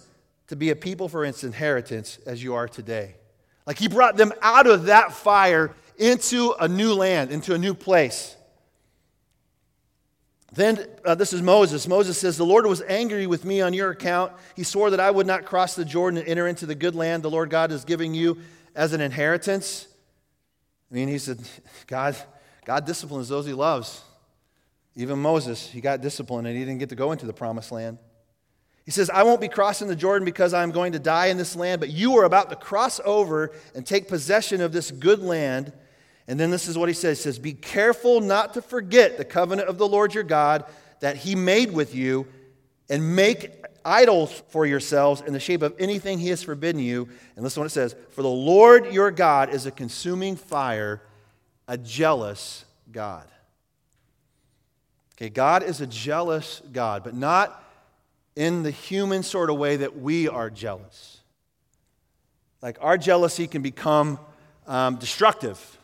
to 0.49 0.57
be 0.57 0.71
a 0.71 0.77
people 0.77 1.09
for 1.09 1.25
its 1.25 1.45
inheritance 1.45 2.19
as 2.27 2.43
you 2.43 2.55
are 2.55 2.69
today. 2.69 3.15
Like 3.67 3.79
he 3.79 3.89
brought 3.89 4.17
them 4.17 4.33
out 4.43 4.67
of 4.67 4.85
that 4.85 5.13
fire 5.13 5.75
into 5.97 6.55
a 6.61 6.69
new 6.69 6.95
land, 6.95 7.31
into 7.31 7.55
a 7.55 7.59
new 7.59 7.75
place. 7.75 8.37
Then 10.53 10.87
uh, 11.05 11.17
this 11.17 11.33
is 11.33 11.43
Moses. 11.43 11.89
Moses 11.89 12.17
says, 12.17 12.37
The 12.37 12.45
Lord 12.45 12.67
was 12.67 12.81
angry 12.83 13.27
with 13.27 13.45
me 13.45 13.61
on 13.61 13.75
your 13.75 13.91
account. 13.91 14.33
He 14.55 14.63
swore 14.63 14.91
that 14.91 15.01
I 15.01 15.11
would 15.11 15.27
not 15.27 15.45
cross 15.45 15.75
the 15.75 15.85
Jordan 15.85 16.19
and 16.19 16.29
enter 16.29 16.47
into 16.47 16.67
the 16.67 16.77
good 16.77 16.95
land 16.95 17.23
the 17.23 17.31
Lord 17.31 17.51
God 17.51 17.73
is 17.73 17.85
giving 17.85 18.15
you 18.15 18.39
as 18.75 18.93
an 18.93 19.01
inheritance. 19.01 19.87
I 20.91 20.95
mean, 20.95 21.09
he 21.09 21.19
said, 21.19 21.41
God, 21.87 22.17
God 22.65 22.85
disciplines 22.87 23.29
those 23.29 23.47
he 23.47 23.53
loves. 23.53 24.03
Even 24.97 25.19
Moses, 25.19 25.69
he 25.69 25.81
got 25.81 26.01
disciplined 26.01 26.47
and 26.47 26.57
he 26.57 26.65
didn't 26.65 26.79
get 26.79 26.91
to 26.91 26.95
go 26.95 27.13
into 27.13 27.27
the 27.27 27.33
promised 27.33 27.73
land. 27.73 27.99
He 28.85 28.91
says, 28.91 29.09
I 29.09 29.23
won't 29.23 29.41
be 29.41 29.49
crossing 29.49 29.89
the 29.89 29.97
Jordan 29.97 30.25
because 30.25 30.53
I'm 30.53 30.71
going 30.71 30.93
to 30.93 30.99
die 30.99 31.27
in 31.27 31.39
this 31.39 31.57
land, 31.57 31.81
but 31.81 31.89
you 31.89 32.19
are 32.19 32.25
about 32.25 32.51
to 32.51 32.57
cross 32.57 33.01
over 33.05 33.51
and 33.75 33.87
take 33.87 34.09
possession 34.09 34.61
of 34.61 34.73
this 34.73 34.91
good 34.91 35.21
land. 35.21 35.73
And 36.29 36.39
then 36.39 36.51
this 36.51 36.69
is 36.69 36.77
what 36.77 36.89
he 36.89 36.95
says. 36.95 37.19
He 37.19 37.23
says, 37.23 37.39
Be 37.39 37.55
careful 37.55 38.21
not 38.21 38.55
to 38.55 38.63
forget 38.63 39.17
the 39.17 39.25
covenant 39.25 39.69
of 39.69 39.79
the 39.79 39.89
Lord 39.89 40.15
your 40.15 40.23
God 40.23 40.67
that 41.01 41.17
he 41.17 41.35
made 41.35 41.73
with 41.73 41.95
you, 41.95 42.27
and 42.89 43.17
make 43.17 43.51
idols 43.85 44.43
for 44.49 44.67
yourselves 44.67 45.21
in 45.21 45.33
the 45.33 45.41
shape 45.41 45.63
of 45.63 45.75
anything 45.79 46.19
he 46.19 46.29
has 46.29 46.43
forbidden 46.43 46.81
you. 46.81 47.09
And 47.37 47.43
listen 47.43 47.57
to 47.57 47.61
what 47.61 47.67
it 47.67 47.71
says 47.71 47.95
For 48.11 48.23
the 48.23 48.29
Lord 48.29 48.93
your 48.93 49.11
God 49.11 49.53
is 49.53 49.67
a 49.67 49.71
consuming 49.71 50.37
fire, 50.37 51.03
a 51.69 51.79
jealous 51.79 52.65
God. 52.91 53.27
Okay, 55.17 55.29
God 55.29 55.63
is 55.63 55.81
a 55.81 55.87
jealous 55.87 56.61
God, 56.73 57.05
but 57.05 57.15
not 57.15 57.63
in 58.35 58.63
the 58.63 58.71
human 58.71 59.23
sort 59.23 59.49
of 59.49 59.57
way 59.57 59.77
that 59.77 59.97
we 59.97 60.29
are 60.29 60.51
jealous. 60.51 61.21
Like 62.61 62.79
our 62.81 62.99
jealousy 62.99 63.47
can 63.47 63.63
become 63.63 64.19
um, 64.67 64.97
destructive, 64.97 65.79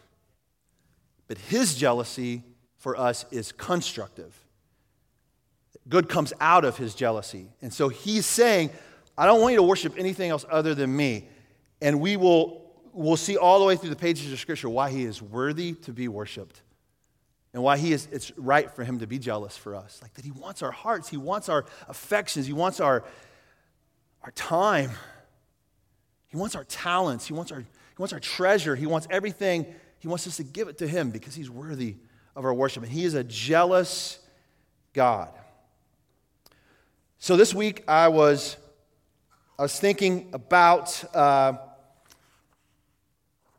but 1.29 1.39
his 1.39 1.75
jealousy 1.75 2.43
for 2.79 2.99
us 2.99 3.25
is 3.31 3.53
constructive. 3.53 4.35
Good 5.89 6.09
comes 6.09 6.33
out 6.41 6.65
of 6.65 6.77
his 6.77 6.95
jealousy. 6.95 7.49
And 7.63 7.73
so 7.73 7.89
he's 7.89 8.27
saying, 8.27 8.71
I 9.17 9.27
don't 9.27 9.41
want 9.41 9.53
you 9.53 9.59
to 9.59 9.63
worship 9.63 9.95
anything 9.99 10.31
else 10.31 10.45
other 10.51 10.75
than 10.75 10.95
me. 10.95 11.29
And 11.81 12.01
we 12.01 12.17
will 12.17 12.61
we'll 12.93 13.17
see 13.17 13.37
all 13.37 13.59
the 13.59 13.65
way 13.65 13.77
through 13.77 13.91
the 13.91 13.97
pages 13.97 14.33
of 14.33 14.39
Scripture 14.39 14.69
why 14.69 14.91
he 14.91 15.05
is 15.05 15.23
worthy 15.23 15.75
to 15.75 15.93
be 15.93 16.09
worshiped 16.09 16.63
and 17.53 17.63
why 17.63 17.77
he 17.77 17.93
is 17.93 18.09
it's 18.13 18.37
right 18.37 18.71
for 18.71 18.85
him 18.85 18.99
to 18.99 19.07
be 19.07 19.19
jealous 19.19 19.57
for 19.57 19.75
us 19.75 19.99
like 20.03 20.15
that 20.15 20.25
he 20.25 20.31
wants 20.31 20.63
our 20.63 20.71
hearts 20.71 21.09
he 21.09 21.17
wants 21.17 21.49
our 21.49 21.65
affections 21.89 22.47
he 22.47 22.53
wants 22.53 22.81
our 22.81 23.05
our 24.23 24.31
time 24.33 24.91
he 26.29 26.37
wants 26.37 26.55
our 26.55 26.65
talents 26.65 27.27
he 27.27 27.33
wants 27.33 27.51
our 27.53 27.61
he 27.61 27.67
wants 27.99 28.13
our 28.13 28.21
treasure 28.21 28.77
he 28.77 28.87
wants 28.87 29.07
everything 29.11 29.67
he 29.99 30.09
wants 30.09 30.27
us 30.27 30.37
to 30.37 30.45
give 30.45 30.69
it 30.69 30.79
to 30.79 30.87
him 30.87 31.11
because 31.11 31.35
he's 31.35 31.51
worthy 31.51 31.97
of 32.37 32.45
our 32.45 32.55
worship 32.55 32.83
and 32.83 32.93
he 32.93 33.05
is 33.05 33.15
a 33.15 33.25
jealous 33.25 34.19
god 34.93 35.33
so 37.21 37.37
this 37.37 37.55
week 37.55 37.85
i 37.87 38.09
was 38.09 38.57
i 39.57 39.63
was 39.63 39.79
thinking 39.79 40.29
about 40.33 41.05
uh, 41.15 41.53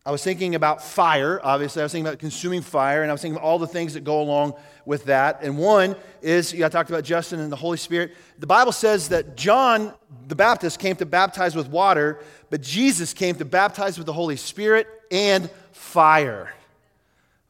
I 0.03 0.09
was 0.09 0.23
thinking 0.23 0.55
about 0.55 0.83
fire, 0.83 1.39
obviously. 1.43 1.81
I 1.81 1.85
was 1.85 1.91
thinking 1.91 2.07
about 2.07 2.17
consuming 2.17 2.61
fire, 2.61 3.03
and 3.03 3.11
I 3.11 3.13
was 3.13 3.21
thinking 3.21 3.37
about 3.37 3.45
all 3.45 3.59
the 3.59 3.67
things 3.67 3.93
that 3.93 4.03
go 4.03 4.21
along 4.21 4.55
with 4.83 5.05
that. 5.05 5.43
And 5.43 5.59
one 5.59 5.95
is, 6.23 6.59
I 6.59 6.69
talked 6.69 6.89
about 6.89 7.03
Justin 7.03 7.39
and 7.39 7.51
the 7.51 7.55
Holy 7.55 7.77
Spirit. 7.77 8.15
The 8.39 8.47
Bible 8.47 8.71
says 8.71 9.09
that 9.09 9.37
John 9.37 9.93
the 10.27 10.35
Baptist 10.35 10.79
came 10.79 10.95
to 10.95 11.05
baptize 11.05 11.55
with 11.55 11.67
water, 11.69 12.19
but 12.49 12.61
Jesus 12.61 13.13
came 13.13 13.35
to 13.35 13.45
baptize 13.45 13.99
with 13.99 14.07
the 14.07 14.13
Holy 14.13 14.37
Spirit 14.37 14.87
and 15.11 15.51
fire. 15.71 16.51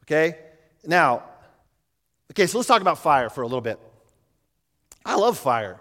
Okay? 0.04 0.36
Now, 0.84 1.22
okay, 2.32 2.46
so 2.46 2.58
let's 2.58 2.68
talk 2.68 2.82
about 2.82 2.98
fire 2.98 3.30
for 3.30 3.40
a 3.40 3.46
little 3.46 3.62
bit. 3.62 3.80
I 5.06 5.14
love 5.16 5.38
fire 5.38 5.80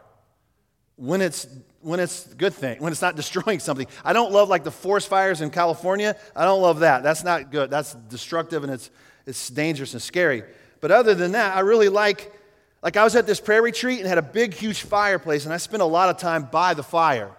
when 1.02 1.20
it's 1.20 1.48
when 1.82 2.00
it's 2.00 2.32
a 2.32 2.36
good 2.36 2.54
thing, 2.54 2.80
when 2.80 2.92
it's 2.92 3.02
not 3.02 3.16
destroying 3.22 3.60
something. 3.60 3.88
I 4.06 4.14
don't 4.14 4.32
love 4.32 4.50
like 4.50 4.64
the 4.64 4.72
forest 4.72 5.08
fires 5.08 5.42
in 5.42 5.50
California. 5.50 6.16
I 6.36 6.46
don't 6.46 6.62
love 6.62 6.80
that. 6.82 7.02
That's 7.02 7.24
not 7.24 7.52
good. 7.52 7.72
That's 7.72 7.94
destructive 7.94 8.64
and 8.64 8.72
it's, 8.72 8.92
it's 9.26 9.50
dangerous 9.50 9.94
and 9.94 10.02
scary. 10.02 10.44
But 10.80 10.92
other 10.92 11.16
than 11.16 11.32
that, 11.32 11.58
I 11.58 11.62
really 11.62 11.90
like, 11.90 12.32
like 12.84 12.98
I 12.98 13.04
was 13.04 13.16
at 13.16 13.26
this 13.26 13.40
prayer 13.40 13.64
retreat 13.64 14.00
and 14.00 14.08
had 14.08 14.20
a 14.20 14.24
big, 14.24 14.54
huge 14.54 14.82
fireplace, 14.82 15.46
and 15.46 15.54
I 15.54 15.58
spent 15.58 15.82
a 15.82 15.86
lot 15.86 16.10
of 16.10 16.18
time 16.18 16.44
by 16.52 16.74
the 16.74 16.84
fire. 16.84 17.32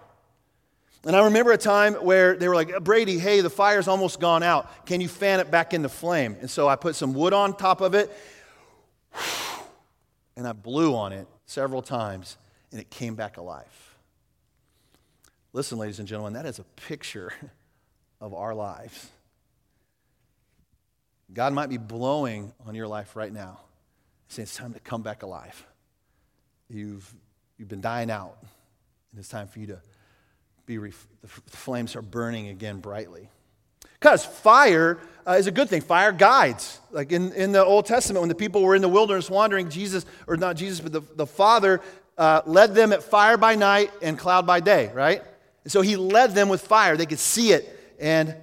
And 1.05 1.17
I 1.17 1.25
remember 1.25 1.51
a 1.51 1.59
time 1.59 1.95
where 1.95 2.37
they 2.37 2.47
were 2.47 2.55
like, 2.55 2.85
Brady, 2.85 3.19
hey, 3.19 3.41
the 3.41 3.51
fire's 3.51 3.89
almost 3.89 4.21
gone 4.21 4.45
out. 4.45 4.87
Can 4.87 5.01
you 5.01 5.09
fan 5.09 5.41
it 5.41 5.51
back 5.51 5.75
into 5.75 5.89
flame? 5.89 6.37
And 6.41 6.49
so 6.49 6.69
I 6.69 6.77
put 6.77 6.95
some 6.95 7.13
wood 7.13 7.33
on 7.33 7.57
top 7.57 7.81
of 7.81 7.95
it, 7.95 8.13
and 10.37 10.47
I 10.47 10.53
blew 10.53 10.95
on 10.95 11.13
it 11.13 11.27
several 11.47 11.83
times, 11.83 12.37
and 12.73 12.81
it 12.81 12.91
came 12.91 13.15
back 13.15 13.37
alive. 13.37 13.95
Listen, 15.53 15.79
ladies 15.79 15.99
and 15.99 16.09
gentlemen, 16.09 16.33
that 16.33 16.47
is 16.47 16.59
a 16.59 16.65
picture 16.89 17.33
of 18.21 18.35
our 18.35 18.55
lives. 18.55 19.11
God 21.33 21.53
might 21.53 21.69
be 21.69 21.79
blowing 21.79 22.53
on 22.67 22.75
your 22.75 22.89
life 22.89 23.17
right 23.17 23.33
now, 23.33 23.61
saying 24.29 24.45
it's 24.45 24.57
time 24.57 24.73
to 24.73 24.81
come 24.81 25.03
back 25.03 25.23
alive. 25.23 25.65
You've, 26.69 27.11
you've 27.59 27.69
been 27.69 27.81
dying 27.81 28.11
out, 28.11 28.37
and 28.41 29.19
it's 29.19 29.29
time 29.29 29.49
for 29.49 29.59
you 29.59 29.69
to 29.69 29.81
be, 30.67 30.79
ref- 30.79 31.07
the 31.21 31.29
flames 31.29 31.97
are 31.97 32.03
burning 32.03 32.49
again 32.49 32.81
brightly. 32.81 33.29
Because 33.99 34.25
fire 34.25 34.99
uh, 35.27 35.33
is 35.33 35.47
a 35.47 35.53
good 35.53 35.69
thing. 35.69 35.81
Fire 35.81 36.13
guides. 36.13 36.81
Like 36.91 37.13
in, 37.13 37.33
in 37.33 37.53
the 37.53 37.65
Old 37.65 37.87
Testament, 37.87 38.21
when 38.21 38.29
the 38.29 38.35
people 38.35 38.63
were 38.63 38.75
in 38.75 38.83
the 38.83 38.89
wilderness 38.89 39.31
wandering, 39.31 39.71
Jesus, 39.71 40.05
or 40.27 40.37
not 40.37 40.57
Jesus, 40.57 40.81
but 40.81 40.93
the, 40.93 41.03
the 41.15 41.27
Father 41.27 41.81
uh, 42.19 42.43
led 42.47 42.75
them 42.75 42.93
at 42.93 43.03
fire 43.03 43.37
by 43.37 43.55
night 43.55 43.91
and 44.03 44.19
cloud 44.19 44.47
by 44.47 44.61
day, 44.61 44.91
right? 44.95 45.23
And 45.65 45.73
so 45.73 45.81
he 45.81 45.97
led 45.97 46.35
them 46.35 46.49
with 46.49 46.61
fire. 46.61 46.97
They 46.97 47.07
could 47.07 47.19
see 47.19 47.53
it. 47.53 47.79
And 47.99 48.35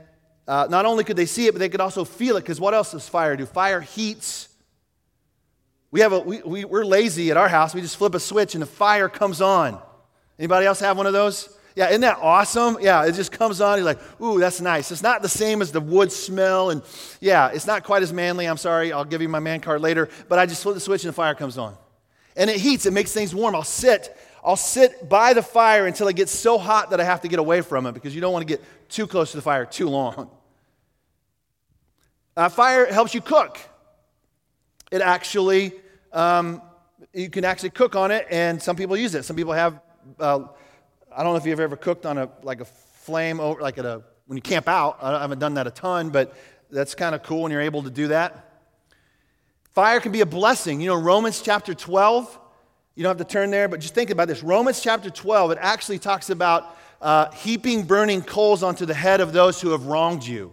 uh, 0.47 0.67
not 0.69 0.85
only 0.85 1.03
could 1.03 1.17
they 1.17 1.25
see 1.25 1.47
it, 1.47 1.53
but 1.53 1.59
they 1.59 1.69
could 1.69 1.81
also 1.81 2.05
feel 2.05 2.37
it. 2.37 2.41
Because 2.41 2.59
what 2.59 2.73
else 2.73 2.91
does 2.91 3.07
fire 3.07 3.35
do? 3.35 3.45
Fire 3.45 3.81
heats. 3.81 4.47
We 5.91 6.01
have 6.01 6.13
a, 6.13 6.19
we, 6.19 6.41
we, 6.41 6.65
we're 6.65 6.85
lazy 6.85 7.31
at 7.31 7.37
our 7.37 7.49
house. 7.49 7.73
We 7.73 7.81
just 7.81 7.97
flip 7.97 8.15
a 8.15 8.19
switch 8.19 8.55
and 8.55 8.61
the 8.61 8.67
fire 8.67 9.09
comes 9.09 9.41
on. 9.41 9.79
Anybody 10.37 10.65
else 10.65 10.79
have 10.79 10.97
one 10.97 11.07
of 11.07 11.13
those? 11.13 11.55
Yeah, 11.75 11.89
isn't 11.89 12.01
that 12.01 12.17
awesome? 12.21 12.77
Yeah, 12.81 13.05
it 13.05 13.13
just 13.13 13.31
comes 13.31 13.61
on. 13.61 13.77
You're 13.77 13.85
like, 13.85 14.21
ooh, 14.21 14.39
that's 14.39 14.59
nice. 14.59 14.91
It's 14.91 15.03
not 15.03 15.21
the 15.21 15.29
same 15.29 15.61
as 15.61 15.71
the 15.71 15.79
wood 15.79 16.11
smell. 16.11 16.71
And 16.71 16.81
yeah, 17.19 17.49
it's 17.49 17.67
not 17.67 17.83
quite 17.83 18.03
as 18.03 18.11
manly. 18.11 18.47
I'm 18.47 18.57
sorry. 18.57 18.91
I'll 18.91 19.05
give 19.05 19.21
you 19.21 19.29
my 19.29 19.39
man 19.39 19.61
card 19.61 19.81
later. 19.81 20.09
But 20.27 20.39
I 20.39 20.45
just 20.45 20.63
flip 20.63 20.75
the 20.75 20.81
switch 20.81 21.03
and 21.03 21.09
the 21.09 21.13
fire 21.13 21.35
comes 21.35 21.57
on. 21.57 21.75
And 22.39 22.49
it 22.49 22.55
heats, 22.55 22.87
it 22.87 22.93
makes 22.93 23.11
things 23.11 23.35
warm. 23.35 23.53
I'll 23.53 23.63
sit 23.63 24.17
I'll 24.43 24.55
sit 24.55 25.09
by 25.09 25.33
the 25.33 25.43
fire 25.43 25.85
until 25.85 26.07
it 26.07 26.15
gets 26.15 26.31
so 26.31 26.57
hot 26.57 26.91
that 26.91 26.99
I 26.99 27.03
have 27.03 27.21
to 27.21 27.27
get 27.27 27.39
away 27.39 27.61
from 27.61 27.85
it 27.85 27.93
because 27.93 28.15
you 28.15 28.21
don't 28.21 28.33
want 28.33 28.47
to 28.47 28.51
get 28.51 28.63
too 28.89 29.05
close 29.05 29.31
to 29.31 29.37
the 29.37 29.41
fire 29.41 29.65
too 29.65 29.89
long. 29.89 30.29
Uh, 32.37 32.47
fire 32.47 32.85
helps 32.85 33.13
you 33.13 33.19
cook. 33.19 33.59
It 34.91 35.01
actually, 35.01 35.73
um, 36.13 36.61
you 37.13 37.29
can 37.29 37.43
actually 37.43 37.71
cook 37.71 37.95
on 37.97 38.11
it, 38.11 38.27
and 38.29 38.61
some 38.61 38.77
people 38.77 38.95
use 38.95 39.13
it. 39.13 39.25
Some 39.25 39.35
people 39.35 39.51
have, 39.51 39.81
uh, 40.19 40.45
I 41.15 41.23
don't 41.23 41.33
know 41.33 41.35
if 41.35 41.45
you've 41.45 41.59
ever 41.59 41.75
cooked 41.75 42.05
on 42.05 42.17
a 42.17 42.29
like 42.41 42.61
a 42.61 42.65
flame 42.65 43.39
over, 43.39 43.61
like 43.61 43.77
at 43.77 43.85
a 43.85 44.03
when 44.27 44.37
you 44.37 44.41
camp 44.41 44.69
out. 44.69 44.99
I 45.01 45.19
haven't 45.19 45.39
done 45.39 45.55
that 45.55 45.67
a 45.67 45.71
ton, 45.71 46.11
but 46.11 46.33
that's 46.71 46.95
kind 46.95 47.13
of 47.13 47.23
cool 47.23 47.43
when 47.43 47.51
you're 47.51 47.61
able 47.61 47.83
to 47.83 47.89
do 47.89 48.07
that. 48.07 48.48
Fire 49.73 49.99
can 49.99 50.11
be 50.11 50.21
a 50.21 50.25
blessing. 50.25 50.81
You 50.81 50.87
know, 50.87 50.95
Romans 50.95 51.41
chapter 51.41 51.73
12 51.73 52.39
you 52.99 53.03
don't 53.03 53.17
have 53.17 53.25
to 53.25 53.33
turn 53.33 53.49
there, 53.49 53.69
but 53.69 53.79
just 53.79 53.95
think 53.95 54.09
about 54.09 54.27
this. 54.27 54.43
Romans 54.43 54.81
chapter 54.81 55.09
12, 55.09 55.51
it 55.51 55.57
actually 55.61 55.99
talks 55.99 56.29
about 56.29 56.77
uh, 57.01 57.31
heaping 57.31 57.83
burning 57.83 58.21
coals 58.21 58.61
onto 58.61 58.85
the 58.85 58.93
head 58.93 59.21
of 59.21 59.31
those 59.31 59.61
who 59.61 59.69
have 59.69 59.85
wronged 59.85 60.27
you. 60.27 60.51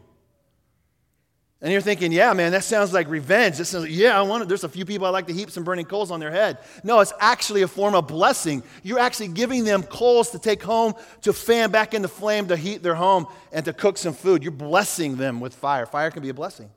And 1.60 1.72
you're 1.72 1.80
thinking, 1.80 2.12
yeah, 2.12 2.32
man, 2.34 2.52
that 2.52 2.62
sounds 2.62 2.92
like 2.92 3.08
revenge. 3.08 3.58
This 3.58 3.70
sounds 3.70 3.82
like, 3.82 3.92
yeah, 3.92 4.16
I 4.16 4.22
want 4.22 4.44
to, 4.44 4.46
there's 4.46 4.62
a 4.62 4.68
few 4.68 4.84
people 4.84 5.08
I 5.08 5.10
like 5.10 5.26
to 5.26 5.32
heap 5.32 5.50
some 5.50 5.64
burning 5.64 5.86
coals 5.86 6.12
on 6.12 6.20
their 6.20 6.30
head. 6.30 6.58
No, 6.84 7.00
it's 7.00 7.12
actually 7.18 7.62
a 7.62 7.68
form 7.68 7.96
of 7.96 8.06
blessing. 8.06 8.62
You're 8.84 9.00
actually 9.00 9.28
giving 9.28 9.64
them 9.64 9.82
coals 9.82 10.30
to 10.30 10.38
take 10.38 10.62
home, 10.62 10.94
to 11.22 11.32
fan 11.32 11.72
back 11.72 11.94
in 11.94 12.02
the 12.02 12.08
flame, 12.08 12.46
to 12.46 12.56
heat 12.56 12.80
their 12.80 12.94
home, 12.94 13.26
and 13.50 13.64
to 13.64 13.72
cook 13.72 13.98
some 13.98 14.14
food. 14.14 14.44
You're 14.44 14.52
blessing 14.52 15.16
them 15.16 15.40
with 15.40 15.52
fire. 15.52 15.84
Fire 15.84 16.12
can 16.12 16.22
be 16.22 16.28
a 16.28 16.34
blessing. 16.34 16.70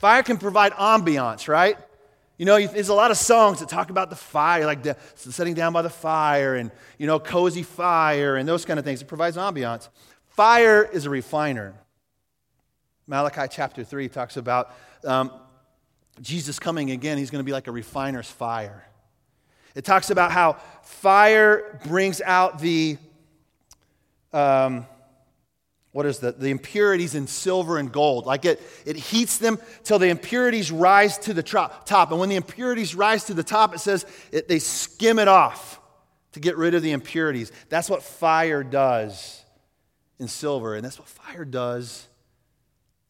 Fire 0.00 0.22
can 0.22 0.38
provide 0.38 0.72
ambiance, 0.72 1.46
right? 1.46 1.76
You 2.38 2.46
know, 2.46 2.58
there's 2.58 2.88
a 2.88 2.94
lot 2.94 3.10
of 3.10 3.18
songs 3.18 3.60
that 3.60 3.68
talk 3.68 3.90
about 3.90 4.08
the 4.08 4.16
fire, 4.16 4.64
like 4.64 4.82
the, 4.82 4.96
sitting 5.14 5.52
down 5.52 5.74
by 5.74 5.82
the 5.82 5.90
fire 5.90 6.54
and, 6.54 6.70
you 6.96 7.06
know, 7.06 7.20
cozy 7.20 7.62
fire 7.62 8.36
and 8.36 8.48
those 8.48 8.64
kind 8.64 8.78
of 8.78 8.84
things. 8.86 9.02
It 9.02 9.08
provides 9.08 9.36
ambiance. 9.36 9.90
Fire 10.30 10.82
is 10.82 11.04
a 11.04 11.10
refiner. 11.10 11.74
Malachi 13.06 13.46
chapter 13.50 13.84
3 13.84 14.08
talks 14.08 14.38
about 14.38 14.74
um, 15.04 15.30
Jesus 16.22 16.58
coming 16.58 16.92
again. 16.92 17.18
He's 17.18 17.30
going 17.30 17.44
to 17.44 17.46
be 17.46 17.52
like 17.52 17.66
a 17.66 17.72
refiner's 17.72 18.30
fire. 18.30 18.86
It 19.74 19.84
talks 19.84 20.08
about 20.08 20.32
how 20.32 20.54
fire 20.82 21.78
brings 21.86 22.22
out 22.22 22.58
the, 22.58 22.96
um, 24.32 24.86
what 25.92 26.06
is 26.06 26.20
the, 26.20 26.32
the 26.32 26.50
impurities 26.50 27.14
in 27.14 27.26
silver 27.26 27.78
and 27.78 27.90
gold. 27.90 28.26
Like 28.26 28.44
it, 28.44 28.62
it 28.86 28.96
heats 28.96 29.38
them 29.38 29.58
till 29.82 29.98
the 29.98 30.08
impurities 30.08 30.70
rise 30.70 31.18
to 31.18 31.34
the 31.34 31.42
top. 31.42 32.10
And 32.10 32.20
when 32.20 32.28
the 32.28 32.36
impurities 32.36 32.94
rise 32.94 33.24
to 33.24 33.34
the 33.34 33.42
top, 33.42 33.74
it 33.74 33.80
says 33.80 34.06
it, 34.30 34.46
they 34.46 34.60
skim 34.60 35.18
it 35.18 35.28
off 35.28 35.80
to 36.32 36.40
get 36.40 36.56
rid 36.56 36.74
of 36.74 36.82
the 36.82 36.92
impurities. 36.92 37.50
That's 37.68 37.90
what 37.90 38.02
fire 38.02 38.62
does 38.62 39.42
in 40.20 40.28
silver, 40.28 40.76
and 40.76 40.84
that's 40.84 40.98
what 40.98 41.08
fire 41.08 41.44
does 41.44 42.06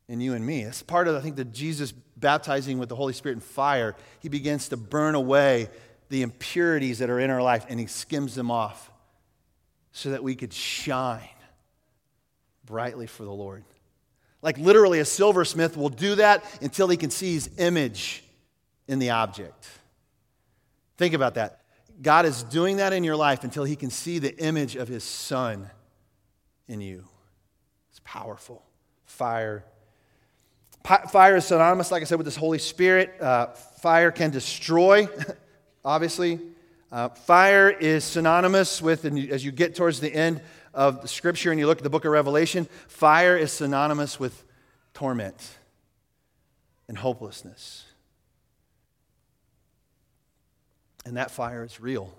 in 0.08 0.20
you 0.20 0.32
and 0.32 0.46
me. 0.46 0.62
It's 0.62 0.82
part 0.82 1.06
of, 1.06 1.16
I 1.16 1.20
think, 1.20 1.36
the 1.36 1.44
Jesus 1.44 1.92
baptizing 1.92 2.78
with 2.78 2.88
the 2.88 2.96
Holy 2.96 3.12
Spirit 3.12 3.34
and 3.34 3.42
fire. 3.42 3.94
He 4.20 4.28
begins 4.28 4.68
to 4.70 4.76
burn 4.76 5.14
away 5.14 5.68
the 6.08 6.22
impurities 6.22 6.98
that 6.98 7.10
are 7.10 7.20
in 7.20 7.30
our 7.30 7.42
life 7.42 7.66
and 7.68 7.78
he 7.78 7.86
skims 7.86 8.34
them 8.34 8.50
off 8.50 8.90
so 9.92 10.10
that 10.10 10.22
we 10.22 10.34
could 10.34 10.52
shine 10.52 11.28
brightly 12.70 13.06
for 13.06 13.24
the 13.24 13.32
Lord. 13.32 13.64
Like 14.40 14.56
literally, 14.56 15.00
a 15.00 15.04
silversmith 15.04 15.76
will 15.76 15.90
do 15.90 16.14
that 16.14 16.44
until 16.62 16.88
he 16.88 16.96
can 16.96 17.10
see 17.10 17.34
his 17.34 17.50
image 17.58 18.24
in 18.88 18.98
the 18.98 19.10
object. 19.10 19.68
Think 20.96 21.12
about 21.12 21.34
that. 21.34 21.60
God 22.00 22.24
is 22.24 22.44
doing 22.44 22.78
that 22.78 22.94
in 22.94 23.04
your 23.04 23.16
life 23.16 23.44
until 23.44 23.64
he 23.64 23.76
can 23.76 23.90
see 23.90 24.18
the 24.18 24.34
image 24.38 24.76
of 24.76 24.88
his 24.88 25.04
son 25.04 25.68
in 26.68 26.80
you. 26.80 27.04
It's 27.90 28.00
powerful. 28.04 28.62
Fire 29.04 29.64
Fire 30.84 31.36
is 31.36 31.44
synonymous, 31.44 31.90
like 31.90 32.00
I 32.00 32.06
said, 32.06 32.16
with 32.16 32.24
this 32.24 32.36
Holy 32.36 32.58
Spirit. 32.58 33.20
Uh, 33.20 33.48
fire 33.48 34.10
can 34.10 34.30
destroy, 34.30 35.08
obviously. 35.84 36.40
Uh, 36.90 37.10
fire 37.10 37.68
is 37.68 38.02
synonymous 38.02 38.80
with, 38.80 39.04
and 39.04 39.18
as 39.30 39.44
you 39.44 39.52
get 39.52 39.74
towards 39.74 40.00
the 40.00 40.12
end 40.12 40.40
of 40.72 41.08
scripture 41.08 41.50
and 41.50 41.58
you 41.58 41.66
look 41.66 41.78
at 41.78 41.84
the 41.84 41.90
book 41.90 42.04
of 42.04 42.12
Revelation, 42.12 42.66
fire 42.88 43.36
is 43.36 43.52
synonymous 43.52 44.20
with 44.20 44.44
torment 44.94 45.58
and 46.88 46.98
hopelessness. 46.98 47.84
And 51.04 51.16
that 51.16 51.30
fire 51.30 51.64
is 51.64 51.80
real. 51.80 52.12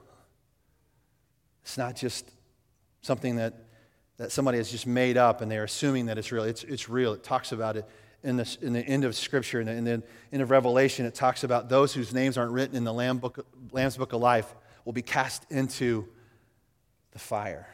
It's 1.64 1.78
not 1.78 1.96
just 1.96 2.30
something 3.02 3.36
that, 3.38 3.54
that 4.18 4.32
somebody 4.32 4.58
has 4.58 4.72
just 4.72 4.88
made 4.88 5.18
up 5.18 5.42
and 5.42 5.52
they're 5.52 5.64
assuming 5.64 6.08
that 6.08 6.18
it's 6.18 6.32
real. 6.32 6.44
It's, 6.44 6.64
it's 6.64 6.90
real. 6.90 7.14
It 7.14 7.24
talks 7.24 7.52
about 7.52 7.78
it 7.78 7.86
in, 8.24 8.38
the 8.38 8.58
in 8.62 8.74
the 8.74 8.82
end 8.82 9.04
of 9.04 9.16
Scripture, 9.16 9.64
the, 9.64 9.72
in 9.72 9.84
the 9.84 10.04
end 10.32 10.42
of 10.42 10.52
Revelation, 10.52 11.06
it 11.06 11.16
talks 11.16 11.44
about 11.44 11.70
those 11.70 11.94
whose 11.94 12.14
names 12.14 12.38
aren't 12.38 12.52
written 12.52 12.76
in 12.76 12.84
the 12.84 12.94
Lamb 12.94 13.18
book, 13.18 13.46
Lamb's 13.72 13.98
Book 13.98 14.14
of 14.14 14.22
Life 14.22 14.54
will 14.86 14.94
be 14.94 15.02
cast 15.02 15.46
into 15.52 16.08
the 17.12 17.20
fire. 17.20 17.68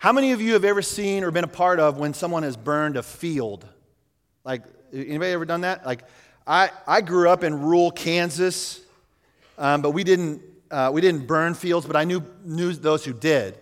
How 0.00 0.12
many 0.12 0.32
of 0.32 0.40
you 0.40 0.54
have 0.54 0.64
ever 0.64 0.80
seen 0.80 1.24
or 1.24 1.30
been 1.30 1.44
a 1.44 1.46
part 1.46 1.78
of 1.78 1.98
when 1.98 2.14
someone 2.14 2.42
has 2.42 2.56
burned 2.56 2.96
a 2.96 3.02
field? 3.02 3.68
Like, 4.44 4.62
anybody 4.94 5.30
ever 5.32 5.44
done 5.44 5.60
that? 5.60 5.84
Like, 5.84 6.04
I, 6.46 6.70
I 6.86 7.02
grew 7.02 7.28
up 7.28 7.44
in 7.44 7.60
rural 7.60 7.90
Kansas, 7.90 8.80
um, 9.58 9.82
but 9.82 9.90
we 9.90 10.02
didn't, 10.02 10.40
uh, 10.70 10.90
we 10.90 11.02
didn't 11.02 11.26
burn 11.26 11.52
fields, 11.52 11.86
but 11.86 11.96
I 11.96 12.04
knew, 12.04 12.24
knew 12.42 12.72
those 12.72 13.04
who 13.04 13.12
did. 13.12 13.58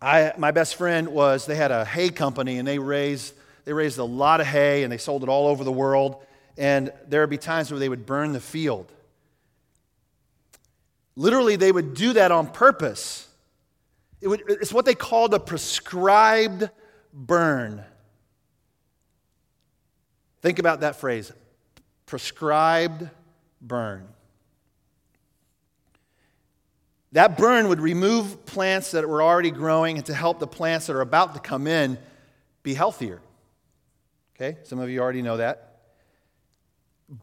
I, 0.00 0.32
my 0.38 0.52
best 0.52 0.76
friend 0.76 1.08
was, 1.08 1.44
they 1.44 1.54
had 1.54 1.70
a 1.70 1.84
hay 1.84 2.08
company 2.08 2.56
and 2.56 2.66
they 2.66 2.78
raised, 2.78 3.34
they 3.66 3.74
raised 3.74 3.98
a 3.98 4.04
lot 4.04 4.40
of 4.40 4.46
hay 4.46 4.84
and 4.84 4.90
they 4.90 4.96
sold 4.96 5.22
it 5.22 5.28
all 5.28 5.48
over 5.48 5.64
the 5.64 5.70
world. 5.70 6.24
And 6.56 6.90
there 7.08 7.20
would 7.20 7.28
be 7.28 7.36
times 7.36 7.70
where 7.70 7.78
they 7.78 7.90
would 7.90 8.06
burn 8.06 8.32
the 8.32 8.40
field. 8.40 8.90
Literally, 11.14 11.56
they 11.56 11.72
would 11.72 11.92
do 11.92 12.14
that 12.14 12.32
on 12.32 12.46
purpose. 12.46 13.28
It 14.22 14.28
would, 14.28 14.42
it's 14.46 14.72
what 14.72 14.84
they 14.84 14.94
called 14.94 15.34
a 15.34 15.40
prescribed 15.40 16.70
burn. 17.12 17.84
Think 20.40 20.60
about 20.60 20.80
that 20.80 20.96
phrase 20.96 21.32
prescribed 22.06 23.08
burn. 23.60 24.06
That 27.12 27.36
burn 27.36 27.68
would 27.68 27.80
remove 27.80 28.46
plants 28.46 28.92
that 28.92 29.08
were 29.08 29.22
already 29.22 29.50
growing 29.50 29.96
and 29.96 30.06
to 30.06 30.14
help 30.14 30.38
the 30.38 30.46
plants 30.46 30.86
that 30.86 30.96
are 30.96 31.00
about 31.00 31.34
to 31.34 31.40
come 31.40 31.66
in 31.66 31.98
be 32.62 32.74
healthier. 32.74 33.20
Okay, 34.36 34.58
some 34.62 34.78
of 34.78 34.88
you 34.88 35.00
already 35.00 35.22
know 35.22 35.38
that. 35.38 35.80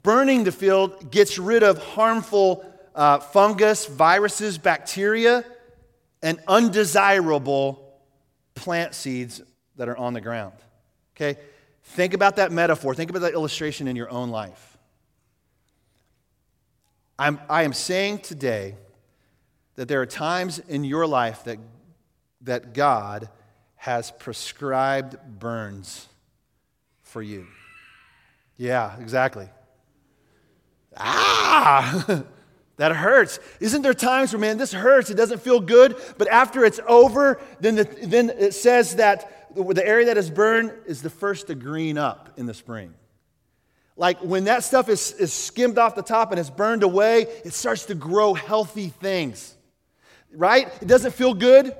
Burning 0.03 0.43
the 0.43 0.51
field 0.51 1.11
gets 1.11 1.37
rid 1.37 1.63
of 1.63 1.77
harmful 1.77 2.65
uh, 2.93 3.19
fungus, 3.19 3.85
viruses, 3.85 4.57
bacteria, 4.57 5.45
and 6.21 6.39
undesirable 6.47 7.93
plant 8.55 8.93
seeds 8.93 9.41
that 9.77 9.87
are 9.87 9.97
on 9.97 10.13
the 10.13 10.21
ground. 10.21 10.53
Okay, 11.15 11.39
think 11.83 12.13
about 12.13 12.37
that 12.37 12.51
metaphor, 12.51 12.93
think 12.93 13.09
about 13.09 13.21
that 13.21 13.33
illustration 13.33 13.87
in 13.87 13.95
your 13.95 14.09
own 14.09 14.29
life. 14.29 14.77
I'm, 17.17 17.39
I 17.49 17.63
am 17.63 17.73
saying 17.73 18.19
today 18.19 18.75
that 19.75 19.87
there 19.87 20.01
are 20.01 20.05
times 20.05 20.59
in 20.59 20.83
your 20.83 21.05
life 21.05 21.43
that, 21.43 21.57
that 22.41 22.73
God 22.73 23.29
has 23.75 24.11
prescribed 24.11 25.17
burns 25.39 26.07
for 27.01 27.21
you. 27.21 27.47
Yeah, 28.57 28.97
exactly. 28.99 29.49
Ah! 30.95 32.23
that 32.79 32.91
hurts. 32.91 33.39
Isn't 33.59 33.83
there 33.83 33.93
times 33.93 34.33
where, 34.33 34.39
man, 34.39 34.57
this 34.57 34.73
hurts, 34.73 35.09
it 35.09 35.15
doesn't 35.15 35.41
feel 35.41 35.59
good, 35.59 35.95
but 36.17 36.27
after 36.27 36.65
it's 36.65 36.79
over, 36.87 37.39
then, 37.59 37.75
the, 37.75 37.83
then 38.03 38.29
it 38.31 38.53
says 38.53 38.95
that 38.95 39.53
the 39.55 39.85
area 39.85 40.07
that 40.07 40.17
is 40.17 40.29
burned 40.29 40.73
is 40.85 41.01
the 41.01 41.09
first 41.09 41.47
to 41.47 41.55
green 41.55 41.97
up 41.97 42.33
in 42.37 42.45
the 42.45 42.53
spring. 42.53 42.93
Like 43.95 44.19
when 44.19 44.45
that 44.45 44.63
stuff 44.63 44.89
is, 44.89 45.11
is 45.13 45.31
skimmed 45.31 45.77
off 45.77 45.93
the 45.93 46.01
top 46.01 46.31
and 46.31 46.39
it's 46.39 46.49
burned 46.49 46.83
away, 46.83 47.27
it 47.45 47.53
starts 47.53 47.85
to 47.85 47.95
grow 47.95 48.33
healthy 48.33 48.89
things 48.89 49.55
right? 50.33 50.67
It 50.81 50.87
doesn't 50.87 51.13
feel 51.13 51.33
good. 51.33 51.75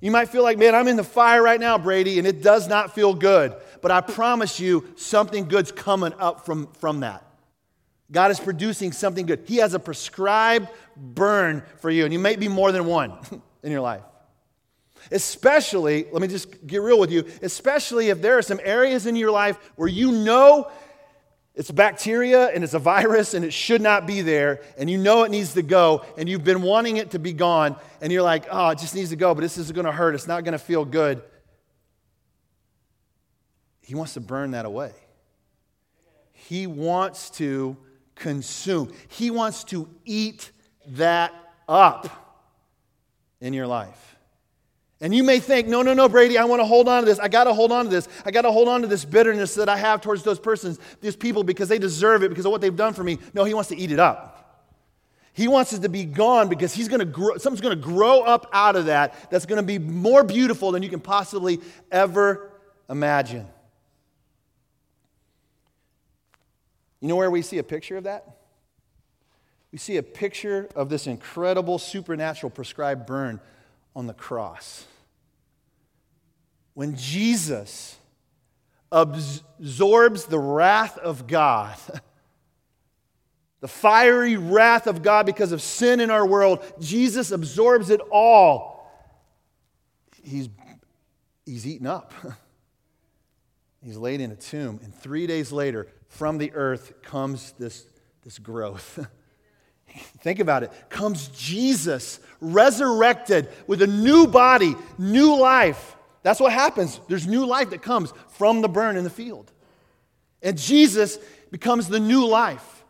You 0.00 0.10
might 0.10 0.28
feel 0.28 0.42
like, 0.42 0.58
man, 0.58 0.74
I'm 0.74 0.88
in 0.88 0.96
the 0.96 1.04
fire 1.04 1.42
right 1.42 1.58
now, 1.58 1.78
Brady, 1.78 2.18
and 2.18 2.26
it 2.26 2.42
does 2.42 2.68
not 2.68 2.94
feel 2.94 3.14
good. 3.14 3.54
But 3.80 3.90
I 3.90 4.00
promise 4.00 4.60
you, 4.60 4.86
something 4.96 5.48
good's 5.48 5.72
coming 5.72 6.12
up 6.18 6.44
from, 6.44 6.68
from 6.74 7.00
that. 7.00 7.24
God 8.10 8.30
is 8.30 8.38
producing 8.38 8.92
something 8.92 9.26
good. 9.26 9.44
He 9.46 9.56
has 9.56 9.74
a 9.74 9.78
prescribed 9.78 10.68
burn 10.96 11.62
for 11.78 11.90
you, 11.90 12.04
and 12.04 12.12
you 12.12 12.18
may 12.18 12.36
be 12.36 12.48
more 12.48 12.72
than 12.72 12.86
one 12.86 13.16
in 13.62 13.72
your 13.72 13.80
life. 13.80 14.02
Especially, 15.10 16.06
let 16.12 16.22
me 16.22 16.28
just 16.28 16.66
get 16.66 16.80
real 16.80 16.98
with 16.98 17.10
you, 17.10 17.24
especially 17.42 18.08
if 18.08 18.22
there 18.22 18.38
are 18.38 18.42
some 18.42 18.60
areas 18.62 19.06
in 19.06 19.16
your 19.16 19.30
life 19.30 19.58
where 19.76 19.88
you 19.88 20.12
know 20.12 20.70
it's 21.54 21.70
bacteria 21.70 22.48
and 22.48 22.64
it's 22.64 22.74
a 22.74 22.78
virus 22.78 23.34
and 23.34 23.44
it 23.44 23.52
should 23.52 23.80
not 23.80 24.06
be 24.06 24.22
there, 24.22 24.62
and 24.78 24.88
you 24.90 24.98
know 24.98 25.24
it 25.24 25.30
needs 25.30 25.54
to 25.54 25.62
go, 25.62 26.04
and 26.16 26.28
you've 26.28 26.44
been 26.44 26.62
wanting 26.62 26.96
it 26.96 27.10
to 27.10 27.18
be 27.18 27.32
gone, 27.32 27.76
and 28.00 28.12
you're 28.12 28.22
like, 28.22 28.46
oh, 28.50 28.70
it 28.70 28.78
just 28.78 28.94
needs 28.94 29.10
to 29.10 29.16
go, 29.16 29.34
but 29.34 29.40
this 29.40 29.58
is 29.58 29.72
going 29.72 29.86
to 29.86 29.92
hurt. 29.92 30.14
It's 30.14 30.28
not 30.28 30.44
going 30.44 30.52
to 30.52 30.58
feel 30.58 30.84
good. 30.84 31.22
He 33.82 33.94
wants 33.94 34.14
to 34.14 34.20
burn 34.20 34.52
that 34.52 34.64
away. 34.64 34.92
He 36.32 36.66
wants 36.66 37.30
to 37.30 37.76
consume, 38.14 38.92
He 39.08 39.30
wants 39.30 39.64
to 39.64 39.88
eat 40.04 40.50
that 40.88 41.32
up 41.68 42.08
in 43.40 43.52
your 43.52 43.66
life. 43.66 44.16
And 45.00 45.14
you 45.14 45.22
may 45.22 45.38
think, 45.38 45.68
no, 45.68 45.82
no, 45.82 45.92
no, 45.92 46.08
Brady, 46.08 46.38
I 46.38 46.44
want 46.44 46.60
to 46.60 46.64
hold 46.64 46.88
on 46.88 47.02
to 47.02 47.06
this. 47.06 47.18
I 47.18 47.28
got 47.28 47.44
to 47.44 47.52
hold 47.52 47.72
on 47.72 47.84
to 47.84 47.90
this. 47.90 48.08
I 48.24 48.30
got 48.30 48.42
to 48.42 48.52
hold 48.52 48.68
on 48.68 48.80
to 48.82 48.86
this 48.86 49.04
bitterness 49.04 49.54
that 49.56 49.68
I 49.68 49.76
have 49.76 50.00
towards 50.00 50.22
those 50.22 50.38
persons, 50.38 50.78
these 51.00 51.16
people, 51.16 51.44
because 51.44 51.68
they 51.68 51.78
deserve 51.78 52.22
it, 52.22 52.30
because 52.30 52.46
of 52.46 52.52
what 52.52 52.60
they've 52.60 52.74
done 52.74 52.94
for 52.94 53.04
me. 53.04 53.18
No, 53.34 53.44
he 53.44 53.52
wants 53.52 53.68
to 53.68 53.76
eat 53.76 53.92
it 53.92 53.98
up. 53.98 54.34
He 55.34 55.48
wants 55.48 55.72
it 55.72 55.82
to 55.82 55.88
be 55.88 56.04
gone 56.04 56.48
because 56.48 56.72
he's 56.72 56.88
going 56.88 57.00
to 57.00 57.04
grow, 57.04 57.36
something's 57.38 57.60
going 57.60 57.76
to 57.76 57.84
grow 57.84 58.20
up 58.20 58.48
out 58.52 58.76
of 58.76 58.86
that 58.86 59.30
that's 59.30 59.46
going 59.46 59.60
to 59.60 59.66
be 59.66 59.80
more 59.80 60.22
beautiful 60.22 60.70
than 60.70 60.82
you 60.82 60.88
can 60.88 61.00
possibly 61.00 61.60
ever 61.90 62.52
imagine. 62.88 63.46
You 67.04 67.08
know 67.08 67.16
where 67.16 67.30
we 67.30 67.42
see 67.42 67.58
a 67.58 67.62
picture 67.62 67.98
of 67.98 68.04
that? 68.04 68.24
We 69.72 69.76
see 69.76 69.98
a 69.98 70.02
picture 70.02 70.70
of 70.74 70.88
this 70.88 71.06
incredible 71.06 71.78
supernatural 71.78 72.48
prescribed 72.48 73.04
burn 73.04 73.40
on 73.94 74.06
the 74.06 74.14
cross 74.14 74.86
when 76.72 76.96
Jesus 76.96 77.98
absorbs 78.90 80.24
the 80.24 80.38
wrath 80.38 80.96
of 80.96 81.26
God, 81.26 81.76
the 83.60 83.68
fiery 83.68 84.38
wrath 84.38 84.86
of 84.86 85.02
God 85.02 85.26
because 85.26 85.52
of 85.52 85.60
sin 85.60 86.00
in 86.00 86.10
our 86.10 86.26
world, 86.26 86.64
Jesus 86.80 87.32
absorbs 87.32 87.90
it 87.90 88.00
all. 88.10 88.90
He's 90.22 90.48
he's 91.44 91.66
eaten 91.66 91.86
up. 91.86 92.14
he's 93.84 93.96
laid 93.96 94.20
in 94.20 94.30
a 94.30 94.36
tomb. 94.36 94.80
And 94.82 94.94
three 94.94 95.26
days 95.26 95.52
later, 95.52 95.86
from 96.08 96.38
the 96.38 96.52
earth 96.52 97.02
comes 97.02 97.52
this, 97.52 97.86
this 98.22 98.38
growth. 98.38 99.06
Think 100.20 100.40
about 100.40 100.62
it. 100.62 100.72
Comes 100.88 101.28
Jesus, 101.28 102.18
resurrected 102.40 103.48
with 103.66 103.82
a 103.82 103.86
new 103.86 104.26
body, 104.26 104.74
new 104.98 105.38
life. 105.38 105.96
That's 106.22 106.40
what 106.40 106.52
happens. 106.52 107.00
There's 107.08 107.26
new 107.26 107.46
life 107.46 107.70
that 107.70 107.82
comes 107.82 108.12
from 108.30 108.62
the 108.62 108.68
burn 108.68 108.96
in 108.96 109.04
the 109.04 109.10
field. 109.10 109.52
And 110.42 110.58
Jesus 110.58 111.18
becomes 111.50 111.88
the 111.88 112.00
new 112.00 112.26
life. 112.26 112.84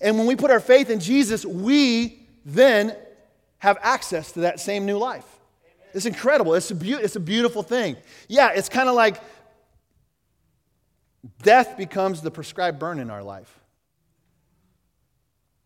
And 0.00 0.18
when 0.18 0.26
we 0.26 0.36
put 0.36 0.50
our 0.50 0.60
faith 0.60 0.90
in 0.90 1.00
Jesus, 1.00 1.44
we 1.44 2.20
then 2.44 2.94
have 3.58 3.78
access 3.80 4.32
to 4.32 4.40
that 4.40 4.60
same 4.60 4.86
new 4.86 4.98
life. 4.98 5.24
It's 5.94 6.06
incredible. 6.06 6.54
It's 6.54 6.70
a, 6.70 6.74
be- 6.74 6.92
it's 6.92 7.16
a 7.16 7.20
beautiful 7.20 7.62
thing. 7.62 7.96
Yeah, 8.28 8.50
it's 8.54 8.68
kind 8.68 8.88
of 8.88 8.94
like 8.94 9.20
death 11.42 11.76
becomes 11.76 12.20
the 12.20 12.30
prescribed 12.30 12.78
burn 12.78 12.98
in 12.98 13.10
our 13.10 13.22
life. 13.22 13.60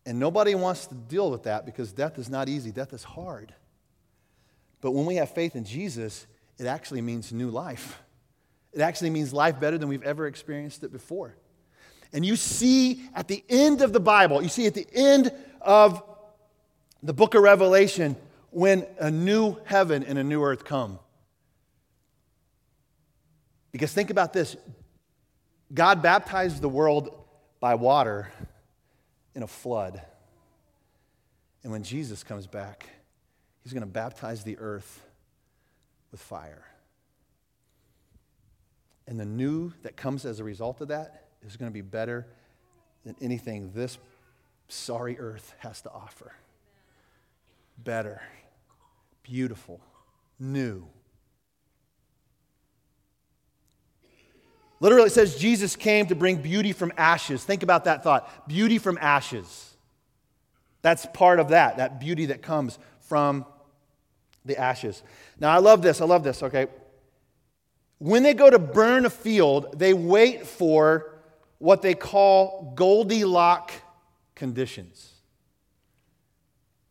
And 0.05 0.19
nobody 0.19 0.55
wants 0.55 0.87
to 0.87 0.95
deal 0.95 1.29
with 1.29 1.43
that 1.43 1.65
because 1.65 1.91
death 1.91 2.17
is 2.17 2.29
not 2.29 2.49
easy, 2.49 2.71
death 2.71 2.93
is 2.93 3.03
hard. 3.03 3.53
But 4.81 4.91
when 4.91 5.05
we 5.05 5.15
have 5.15 5.29
faith 5.29 5.55
in 5.55 5.63
Jesus, 5.63 6.25
it 6.57 6.65
actually 6.65 7.01
means 7.01 7.31
new 7.31 7.49
life. 7.49 8.01
It 8.73 8.81
actually 8.81 9.11
means 9.11 9.33
life 9.33 9.59
better 9.59 9.77
than 9.77 9.89
we've 9.89 10.03
ever 10.03 10.27
experienced 10.27 10.83
it 10.83 10.91
before. 10.91 11.35
And 12.13 12.25
you 12.25 12.35
see 12.35 13.03
at 13.13 13.27
the 13.27 13.43
end 13.47 13.81
of 13.81 13.93
the 13.93 13.99
Bible, 13.99 14.41
you 14.41 14.49
see 14.49 14.65
at 14.65 14.73
the 14.73 14.87
end 14.93 15.31
of 15.61 16.01
the 17.03 17.13
book 17.13 17.35
of 17.35 17.43
Revelation, 17.43 18.15
when 18.49 18.85
a 18.99 19.09
new 19.09 19.57
heaven 19.63 20.03
and 20.03 20.19
a 20.19 20.23
new 20.23 20.43
earth 20.43 20.65
come. 20.65 20.99
Because 23.71 23.93
think 23.93 24.09
about 24.09 24.33
this 24.33 24.57
God 25.73 26.01
baptized 26.01 26.61
the 26.61 26.69
world 26.69 27.09
by 27.59 27.75
water 27.75 28.31
in 29.35 29.43
a 29.43 29.47
flood. 29.47 30.01
And 31.63 31.71
when 31.71 31.83
Jesus 31.83 32.23
comes 32.23 32.47
back, 32.47 32.89
he's 33.63 33.71
going 33.71 33.81
to 33.81 33.87
baptize 33.87 34.43
the 34.43 34.57
earth 34.57 35.05
with 36.11 36.19
fire. 36.19 36.65
And 39.07 39.19
the 39.19 39.25
new 39.25 39.73
that 39.83 39.95
comes 39.95 40.25
as 40.25 40.39
a 40.39 40.43
result 40.43 40.81
of 40.81 40.89
that 40.89 41.27
is 41.45 41.57
going 41.57 41.69
to 41.69 41.73
be 41.73 41.81
better 41.81 42.27
than 43.05 43.15
anything 43.21 43.71
this 43.73 43.97
sorry 44.67 45.17
earth 45.19 45.53
has 45.59 45.81
to 45.81 45.91
offer. 45.91 46.33
Better, 47.77 48.21
beautiful, 49.23 49.81
new. 50.39 50.87
Literally, 54.81 55.07
it 55.07 55.11
says 55.11 55.35
Jesus 55.35 55.75
came 55.75 56.07
to 56.07 56.15
bring 56.15 56.41
beauty 56.41 56.73
from 56.73 56.91
ashes. 56.97 57.43
Think 57.43 57.61
about 57.61 57.85
that 57.85 58.03
thought 58.03 58.47
beauty 58.47 58.79
from 58.79 58.97
ashes. 58.99 59.75
That's 60.81 61.05
part 61.13 61.39
of 61.39 61.49
that, 61.49 61.77
that 61.77 61.99
beauty 61.99 62.25
that 62.25 62.41
comes 62.41 62.79
from 63.01 63.45
the 64.43 64.57
ashes. 64.57 65.03
Now, 65.39 65.51
I 65.51 65.59
love 65.59 65.83
this. 65.83 66.01
I 66.01 66.05
love 66.05 66.23
this, 66.23 66.41
okay? 66.41 66.65
When 67.99 68.23
they 68.23 68.33
go 68.33 68.49
to 68.49 68.57
burn 68.57 69.05
a 69.05 69.11
field, 69.11 69.77
they 69.77 69.93
wait 69.93 70.47
for 70.47 71.13
what 71.59 71.83
they 71.83 71.93
call 71.93 72.73
Goldilocks 72.75 73.75
conditions. 74.33 75.11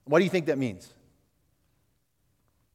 What 0.05 0.21
do 0.21 0.25
you 0.25 0.31
think 0.31 0.47
that 0.47 0.59
means? 0.59 0.89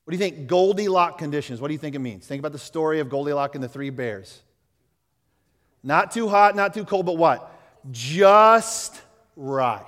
What 0.04 0.12
do 0.12 0.18
you 0.18 0.30
think 0.30 0.48
Goldilocks 0.48 1.18
conditions? 1.18 1.62
What 1.62 1.70
do 1.70 1.74
you 1.74 1.80
think 1.80 1.96
it 1.96 2.00
means? 2.00 2.28
Think 2.28 2.40
about 2.40 2.52
the 2.52 2.60
story 2.60 3.00
of 3.00 3.08
Goldilocks 3.08 3.56
and 3.56 3.64
the 3.64 3.70
three 3.70 3.90
bears. 3.92 4.42
Not 5.86 6.12
too 6.12 6.28
hot, 6.28 6.56
not 6.56 6.74
too 6.74 6.84
cold, 6.84 7.06
but 7.06 7.16
what? 7.16 7.56
Just 7.92 9.00
right. 9.36 9.86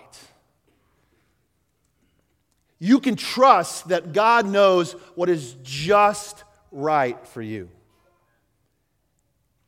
You 2.78 3.00
can 3.00 3.16
trust 3.16 3.88
that 3.90 4.14
God 4.14 4.46
knows 4.46 4.92
what 5.16 5.28
is 5.28 5.56
just 5.64 6.44
right 6.72 7.18
for 7.30 7.42
you. 7.42 7.70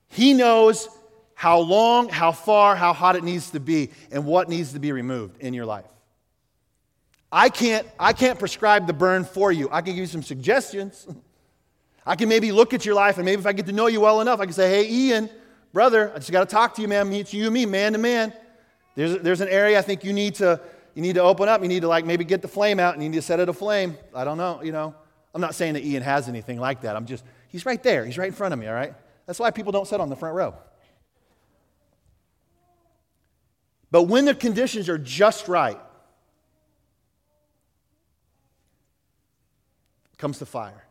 He 0.09 0.35
knows 0.35 0.87
how 1.33 1.59
long, 1.59 2.09
how 2.09 2.31
far, 2.31 2.75
how 2.75 2.93
hot 2.93 3.15
it 3.15 3.23
needs 3.23 3.49
to 3.51 3.59
be, 3.59 3.89
and 4.11 4.23
what 4.23 4.49
needs 4.49 4.73
to 4.73 4.79
be 4.79 4.91
removed 4.91 5.41
in 5.41 5.55
your 5.55 5.65
life. 5.65 5.89
I 7.31 7.49
can't, 7.49 7.87
I 7.99 8.13
can't 8.13 8.37
prescribe 8.37 8.85
the 8.85 8.93
burn 8.93 9.23
for 9.23 9.51
you. 9.51 9.67
I 9.71 9.81
can 9.81 9.93
give 9.93 10.01
you 10.01 10.05
some 10.05 10.23
suggestions. 10.23 11.07
I 12.05 12.15
can 12.15 12.29
maybe 12.29 12.51
look 12.51 12.75
at 12.75 12.85
your 12.85 12.95
life, 12.95 13.17
and 13.17 13.25
maybe 13.25 13.39
if 13.39 13.47
I 13.47 13.53
get 13.53 13.65
to 13.65 13.71
know 13.71 13.87
you 13.87 14.01
well 14.01 14.21
enough, 14.21 14.39
I 14.39 14.45
can 14.45 14.53
say, 14.53 14.69
hey, 14.69 14.91
Ian, 14.91 15.29
brother, 15.73 16.11
I 16.13 16.19
just 16.19 16.31
got 16.31 16.47
to 16.47 16.53
talk 16.53 16.75
to 16.75 16.81
you, 16.81 16.87
man. 16.87 17.09
Meet 17.09 17.33
you 17.33 17.45
and 17.45 17.53
me, 17.53 17.65
man 17.65 17.93
to 17.93 17.99
man. 17.99 18.33
There's, 18.95 19.19
there's 19.19 19.41
an 19.41 19.49
area 19.49 19.79
I 19.79 19.81
think 19.81 20.03
you 20.03 20.13
need 20.13 20.35
to 20.35 20.59
you 20.95 21.01
need 21.01 21.15
to 21.15 21.21
open 21.21 21.47
up. 21.47 21.61
You 21.61 21.67
need 21.67 21.81
to 21.81 21.87
like 21.87 22.05
maybe 22.05 22.25
get 22.25 22.41
the 22.41 22.47
flame 22.47 22.79
out 22.79 22.93
and 22.93 23.03
you 23.03 23.09
need 23.09 23.17
to 23.17 23.21
set 23.21 23.39
it 23.39 23.47
aflame. 23.47 23.97
I 24.13 24.23
don't 24.23 24.37
know, 24.37 24.61
you 24.61 24.71
know. 24.71 24.93
I'm 25.33 25.41
not 25.41 25.55
saying 25.55 25.75
that 25.75 25.83
Ian 25.85 26.03
has 26.03 26.27
anything 26.27 26.59
like 26.59 26.81
that. 26.81 26.95
I'm 26.95 27.05
just 27.05 27.23
he's 27.47 27.65
right 27.65 27.81
there. 27.81 28.05
He's 28.05 28.17
right 28.17 28.27
in 28.27 28.33
front 28.33 28.53
of 28.53 28.59
me, 28.59 28.67
all 28.67 28.73
right? 28.73 28.93
That's 29.25 29.39
why 29.39 29.51
people 29.51 29.71
don't 29.71 29.87
sit 29.87 30.01
on 30.01 30.09
the 30.09 30.15
front 30.15 30.35
row. 30.35 30.55
But 33.91 34.03
when 34.03 34.25
the 34.25 34.35
conditions 34.35 34.89
are 34.89 34.97
just 34.97 35.47
right, 35.47 35.79
comes 40.17 40.37
the 40.37 40.45
fire. 40.45 40.85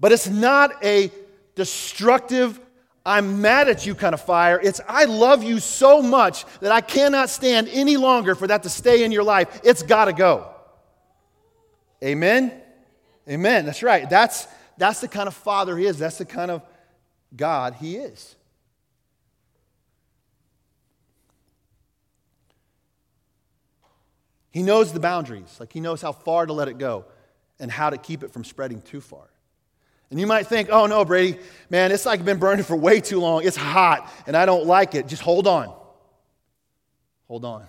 But 0.00 0.12
it's 0.12 0.28
not 0.28 0.84
a 0.84 1.10
destructive, 1.54 2.60
I'm 3.06 3.42
mad 3.42 3.68
at 3.68 3.86
you 3.86 3.94
kind 3.94 4.14
of 4.14 4.20
fire. 4.20 4.58
It's 4.62 4.80
I 4.88 5.04
love 5.04 5.42
you 5.42 5.60
so 5.60 6.00
much 6.00 6.44
that 6.60 6.72
I 6.72 6.80
cannot 6.80 7.28
stand 7.28 7.68
any 7.70 7.96
longer 7.96 8.34
for 8.34 8.46
that 8.46 8.62
to 8.62 8.68
stay 8.68 9.04
in 9.04 9.12
your 9.12 9.24
life. 9.24 9.60
It's 9.62 9.82
got 9.82 10.06
to 10.06 10.12
go. 10.12 10.50
Amen? 12.02 12.52
Amen. 13.28 13.66
That's 13.66 13.82
right. 13.82 14.08
That's, 14.08 14.46
that's 14.78 15.00
the 15.00 15.08
kind 15.08 15.26
of 15.26 15.34
father 15.34 15.76
he 15.76 15.86
is. 15.86 15.98
That's 15.98 16.18
the 16.18 16.24
kind 16.24 16.50
of 16.50 16.62
God 17.36 17.74
he 17.74 17.96
is. 17.96 18.36
He 24.50 24.62
knows 24.62 24.92
the 24.92 25.00
boundaries, 25.00 25.56
like 25.58 25.72
he 25.72 25.80
knows 25.80 26.00
how 26.00 26.12
far 26.12 26.46
to 26.46 26.52
let 26.52 26.68
it 26.68 26.78
go 26.78 27.06
and 27.58 27.70
how 27.70 27.90
to 27.90 27.98
keep 27.98 28.22
it 28.22 28.32
from 28.32 28.44
spreading 28.44 28.80
too 28.82 29.00
far. 29.00 29.28
And 30.10 30.20
you 30.20 30.26
might 30.26 30.46
think, 30.46 30.68
oh 30.70 30.86
no, 30.86 31.04
Brady, 31.04 31.38
man, 31.70 31.90
it's 31.90 32.06
like 32.06 32.24
been 32.24 32.38
burning 32.38 32.64
for 32.64 32.76
way 32.76 33.00
too 33.00 33.20
long. 33.20 33.44
It's 33.44 33.56
hot 33.56 34.10
and 34.26 34.36
I 34.36 34.46
don't 34.46 34.66
like 34.66 34.94
it. 34.94 35.08
Just 35.08 35.22
hold 35.22 35.46
on. 35.46 35.74
Hold 37.26 37.44
on. 37.44 37.66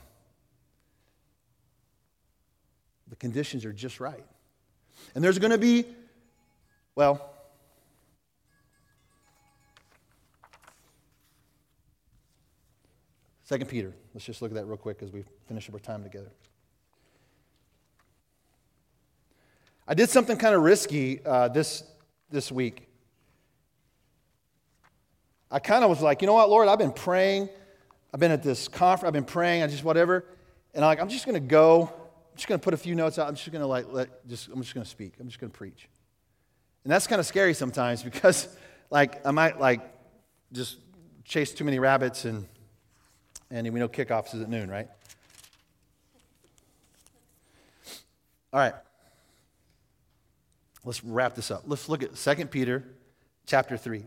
The 3.10 3.16
conditions 3.16 3.66
are 3.66 3.74
just 3.74 4.00
right. 4.00 4.26
And 5.14 5.24
there's 5.24 5.40
going 5.40 5.52
to 5.52 5.58
be, 5.58 5.86
well, 6.96 7.32
Second 13.46 13.70
Peter. 13.70 13.94
Let's 14.14 14.26
just 14.26 14.42
look 14.42 14.52
at 14.52 14.56
that 14.56 14.66
real 14.66 14.76
quick 14.76 15.04
as 15.04 15.12
we 15.12 15.24
finish 15.48 15.70
up 15.70 15.76
our 15.76 15.80
time 15.80 16.02
together. 16.04 16.32
I 19.88 19.94
did 19.94 20.10
something 20.10 20.36
kind 20.36 20.56
of 20.56 20.64
risky 20.64 21.24
uh, 21.24 21.48
this 21.50 21.84
this 22.30 22.52
week. 22.52 22.88
I 25.52 25.60
kind 25.60 25.84
of 25.84 25.90
was 25.90 26.02
like, 26.02 26.22
you 26.22 26.26
know 26.26 26.34
what, 26.34 26.50
Lord, 26.50 26.68
I've 26.68 26.80
been 26.80 26.92
praying. 26.92 27.50
I've 28.14 28.20
been 28.20 28.32
at 28.32 28.44
this 28.44 28.68
conference, 28.68 29.08
I've 29.08 29.14
been 29.14 29.26
praying, 29.26 29.64
I 29.64 29.68
just 29.68 29.84
whatever. 29.84 30.26
And 30.74 30.84
I'm 30.84 30.90
like, 30.90 31.02
I'm 31.02 31.10
just 31.10 31.26
going 31.26 31.36
to 31.36 31.48
go. 31.48 31.84
I'm 31.84 32.36
just 32.36 32.48
going 32.48 32.60
to 32.60 32.64
put 32.64 32.74
a 32.74 32.78
few 32.78 32.96
notes 32.96 33.20
out. 33.20 33.28
I'm 33.28 33.36
just 33.36 33.52
going 33.52 33.62
to 33.62 33.68
like 33.68 33.92
let 33.92 34.28
just 34.28 34.48
I'm 34.48 34.62
just 34.62 34.74
going 34.74 34.84
to 34.84 34.90
speak. 34.90 35.14
I'm 35.20 35.28
just 35.28 35.40
going 35.40 35.52
to 35.52 35.58
preach. 35.58 35.88
And 36.84 36.92
that's 36.92 37.08
kind 37.08 37.20
of 37.20 37.26
scary 37.26 37.54
sometimes 37.54 38.04
because 38.10 38.48
like 38.90 39.26
I 39.26 39.32
might 39.32 39.60
like 39.60 39.82
just 40.52 40.80
chase 41.24 41.54
too 41.54 41.64
many 41.64 41.80
rabbits 41.80 42.26
and 42.26 42.46
and 43.52 43.72
we 43.74 43.80
know 43.80 43.88
kickoffs 43.88 44.34
is 44.34 44.42
at 44.42 44.50
noon, 44.50 44.70
right? 44.70 44.88
All 48.52 48.60
right. 48.60 48.74
Let's 50.86 51.04
wrap 51.04 51.36
this 51.36 51.52
up. 51.52 51.64
Let's 51.66 51.90
look 51.90 52.04
at 52.04 52.16
2 52.16 52.46
Peter 52.46 52.84
chapter 53.48 53.76
3. 53.76 54.04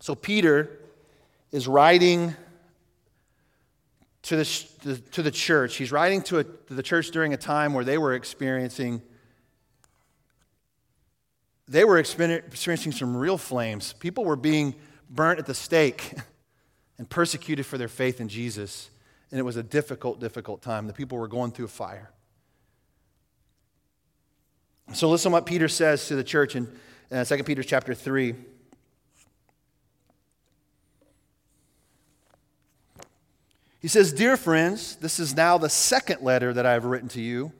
So, 0.00 0.14
Peter 0.14 0.80
is 1.52 1.68
writing 1.68 2.34
to 4.22 4.36
the, 4.36 4.96
to 5.12 5.22
the 5.22 5.30
church. 5.30 5.76
He's 5.76 5.92
writing 5.92 6.22
to, 6.22 6.38
a, 6.38 6.44
to 6.44 6.74
the 6.74 6.82
church 6.82 7.10
during 7.10 7.32
a 7.32 7.36
time 7.36 7.72
where 7.74 7.84
they 7.84 7.98
were 7.98 8.14
experiencing 8.14 9.00
they 11.68 11.84
were 11.84 11.98
experiencing 11.98 12.92
some 12.92 13.14
real 13.14 13.36
flames. 13.36 13.92
People 13.92 14.24
were 14.24 14.36
being 14.36 14.74
burnt 15.10 15.38
at 15.38 15.44
the 15.44 15.54
stake 15.54 16.14
and 16.98 17.08
persecuted 17.08 17.66
for 17.66 17.76
their 17.76 17.88
faith 17.88 18.22
in 18.22 18.28
Jesus. 18.28 18.88
And 19.30 19.38
it 19.38 19.42
was 19.42 19.56
a 19.56 19.62
difficult, 19.62 20.20
difficult 20.20 20.62
time. 20.62 20.86
The 20.86 20.92
people 20.92 21.18
were 21.18 21.28
going 21.28 21.50
through 21.50 21.68
fire. 21.68 22.10
So 24.94 25.08
listen 25.10 25.32
what 25.32 25.44
Peter 25.44 25.68
says 25.68 26.08
to 26.08 26.16
the 26.16 26.24
church 26.24 26.56
in 26.56 26.66
uh, 27.12 27.24
2 27.24 27.44
Peter 27.44 27.62
chapter 27.62 27.94
3. 27.94 28.34
He 33.80 33.88
says, 33.88 34.12
Dear 34.12 34.36
friends, 34.36 34.96
this 34.96 35.20
is 35.20 35.36
now 35.36 35.58
the 35.58 35.68
second 35.68 36.22
letter 36.22 36.52
that 36.52 36.66
I 36.66 36.72
have 36.72 36.84
written 36.84 37.08
to 37.10 37.20
you. 37.20 37.52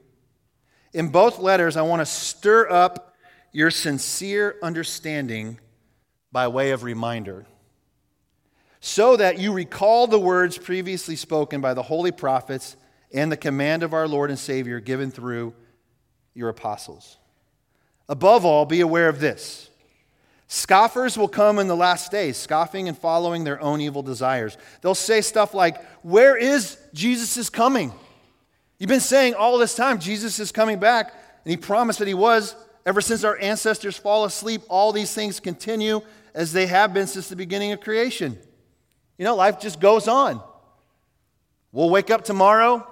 In 0.93 1.09
both 1.09 1.39
letters, 1.39 1.77
I 1.77 1.83
want 1.83 2.01
to 2.01 2.05
stir 2.05 2.69
up 2.69 3.15
your 3.51 3.71
sincere 3.71 4.55
understanding 4.61 5.59
by 6.31 6.47
way 6.47 6.71
of 6.71 6.83
reminder, 6.83 7.45
so 8.79 9.17
that 9.17 9.39
you 9.39 9.51
recall 9.51 10.07
the 10.07 10.19
words 10.19 10.57
previously 10.57 11.15
spoken 11.15 11.61
by 11.61 11.73
the 11.73 11.83
holy 11.83 12.11
prophets 12.11 12.77
and 13.13 13.31
the 13.31 13.37
command 13.37 13.83
of 13.83 13.93
our 13.93 14.07
Lord 14.07 14.29
and 14.29 14.39
Savior 14.39 14.79
given 14.79 15.11
through 15.11 15.53
your 16.33 16.49
apostles. 16.49 17.17
Above 18.07 18.45
all, 18.45 18.65
be 18.65 18.81
aware 18.81 19.09
of 19.09 19.19
this 19.19 19.69
Scoffers 20.51 21.15
will 21.15 21.27
come 21.27 21.59
in 21.59 21.67
the 21.67 21.75
last 21.75 22.09
days, 22.11 22.35
scoffing 22.35 22.87
and 22.87 22.97
following 22.97 23.43
their 23.43 23.61
own 23.61 23.81
evil 23.81 24.01
desires. 24.01 24.57
They'll 24.81 24.95
say 24.95 25.21
stuff 25.21 25.53
like, 25.53 25.79
Where 26.01 26.35
is 26.35 26.75
Jesus' 26.91 27.51
coming? 27.51 27.93
You've 28.79 28.87
been 28.87 28.99
saying 28.99 29.35
all 29.35 29.59
this 29.59 29.75
time 29.75 29.99
Jesus 29.99 30.39
is 30.39 30.51
coming 30.51 30.79
back, 30.79 31.13
and 31.45 31.51
he 31.51 31.57
promised 31.57 31.99
that 31.99 32.07
he 32.07 32.15
was. 32.15 32.55
Ever 32.83 32.99
since 32.99 33.23
our 33.23 33.37
ancestors 33.37 33.95
fall 33.95 34.25
asleep, 34.25 34.61
all 34.69 34.91
these 34.91 35.13
things 35.13 35.39
continue 35.39 36.01
as 36.33 36.51
they 36.51 36.65
have 36.65 36.95
been 36.95 37.05
since 37.05 37.29
the 37.29 37.35
beginning 37.35 37.71
of 37.71 37.81
creation. 37.81 38.39
You 39.19 39.25
know, 39.25 39.35
life 39.35 39.59
just 39.59 39.81
goes 39.81 40.07
on. 40.07 40.41
We'll 41.73 41.89
wake 41.89 42.09
up 42.09 42.23
tomorrow, 42.23 42.87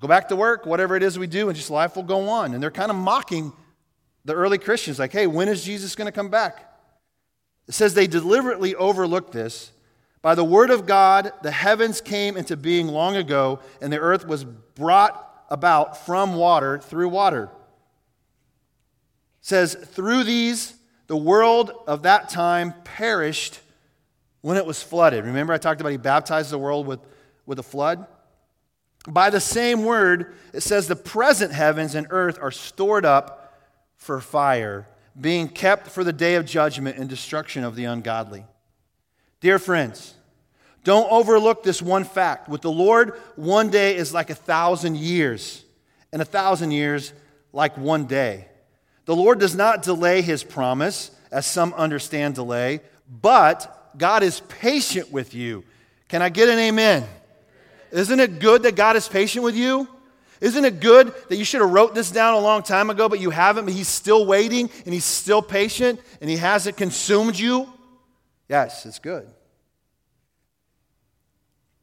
go 0.00 0.08
back 0.08 0.30
to 0.30 0.36
work, 0.36 0.64
whatever 0.64 0.96
it 0.96 1.02
is 1.02 1.18
we 1.18 1.26
do, 1.26 1.48
and 1.48 1.56
just 1.56 1.70
life 1.70 1.94
will 1.94 2.02
go 2.02 2.30
on. 2.30 2.54
And 2.54 2.62
they're 2.62 2.70
kind 2.70 2.90
of 2.90 2.96
mocking 2.96 3.52
the 4.24 4.34
early 4.34 4.56
Christians, 4.56 4.98
like, 4.98 5.12
hey, 5.12 5.26
when 5.26 5.46
is 5.46 5.62
Jesus 5.62 5.94
going 5.94 6.06
to 6.06 6.12
come 6.12 6.30
back? 6.30 6.64
It 7.68 7.74
says 7.74 7.92
they 7.92 8.06
deliberately 8.06 8.74
overlooked 8.74 9.30
this. 9.30 9.72
By 10.22 10.34
the 10.34 10.42
word 10.42 10.70
of 10.70 10.86
God, 10.86 11.32
the 11.42 11.50
heavens 11.50 12.00
came 12.00 12.38
into 12.38 12.56
being 12.56 12.88
long 12.88 13.14
ago, 13.14 13.60
and 13.82 13.92
the 13.92 14.00
earth 14.00 14.26
was 14.26 14.44
brought 14.44 15.44
about 15.50 16.06
from 16.06 16.34
water 16.34 16.78
through 16.78 17.10
water. 17.10 17.44
It 17.44 17.50
says, 19.42 19.74
through 19.74 20.24
these, 20.24 20.74
the 21.08 21.16
world 21.16 21.72
of 21.86 22.02
that 22.02 22.30
time 22.30 22.74
perished 22.84 23.60
when 24.40 24.56
it 24.56 24.66
was 24.66 24.82
flooded. 24.82 25.24
Remember, 25.24 25.52
I 25.52 25.58
talked 25.58 25.80
about 25.80 25.90
he 25.90 25.96
baptized 25.96 26.50
the 26.50 26.58
world 26.58 26.86
with, 26.86 27.00
with 27.46 27.58
a 27.58 27.62
flood? 27.62 28.06
By 29.06 29.30
the 29.30 29.40
same 29.40 29.84
word, 29.84 30.34
it 30.52 30.62
says 30.62 30.86
the 30.86 30.96
present 30.96 31.52
heavens 31.52 31.94
and 31.94 32.06
earth 32.10 32.38
are 32.40 32.50
stored 32.50 33.04
up 33.04 33.54
for 33.96 34.20
fire, 34.20 34.86
being 35.18 35.48
kept 35.48 35.88
for 35.88 36.04
the 36.04 36.12
day 36.12 36.34
of 36.34 36.44
judgment 36.44 36.98
and 36.98 37.08
destruction 37.08 37.64
of 37.64 37.74
the 37.74 37.84
ungodly. 37.84 38.44
Dear 39.40 39.58
friends, 39.58 40.14
don't 40.84 41.10
overlook 41.10 41.62
this 41.62 41.82
one 41.82 42.04
fact. 42.04 42.48
With 42.48 42.62
the 42.62 42.70
Lord, 42.70 43.18
one 43.36 43.70
day 43.70 43.96
is 43.96 44.14
like 44.14 44.30
a 44.30 44.34
thousand 44.34 44.96
years, 44.96 45.64
and 46.12 46.22
a 46.22 46.24
thousand 46.24 46.70
years 46.70 47.12
like 47.52 47.76
one 47.76 48.06
day. 48.06 48.48
The 49.04 49.16
Lord 49.16 49.40
does 49.40 49.54
not 49.54 49.82
delay 49.82 50.22
his 50.22 50.44
promise, 50.44 51.10
as 51.30 51.46
some 51.46 51.74
understand 51.74 52.34
delay, 52.34 52.80
but 53.08 53.77
God 53.96 54.22
is 54.22 54.40
patient 54.40 55.10
with 55.12 55.34
you. 55.34 55.64
Can 56.08 56.22
I 56.22 56.28
get 56.28 56.48
an 56.48 56.58
amen? 56.58 57.04
Isn't 57.90 58.20
it 58.20 58.38
good 58.38 58.62
that 58.64 58.76
God 58.76 58.96
is 58.96 59.08
patient 59.08 59.44
with 59.44 59.56
you? 59.56 59.88
Isn't 60.40 60.64
it 60.64 60.80
good 60.80 61.12
that 61.28 61.36
you 61.36 61.44
should 61.44 61.60
have 61.60 61.70
wrote 61.70 61.94
this 61.94 62.10
down 62.10 62.34
a 62.34 62.38
long 62.38 62.62
time 62.62 62.90
ago, 62.90 63.08
but 63.08 63.18
you 63.18 63.30
haven't, 63.30 63.64
but 63.64 63.74
he's 63.74 63.88
still 63.88 64.24
waiting 64.24 64.70
and 64.84 64.94
he's 64.94 65.04
still 65.04 65.42
patient 65.42 66.00
and 66.20 66.30
he 66.30 66.36
hasn't 66.36 66.76
consumed 66.76 67.38
you? 67.38 67.68
Yes, 68.48 68.86
it's 68.86 68.98
good. 68.98 69.28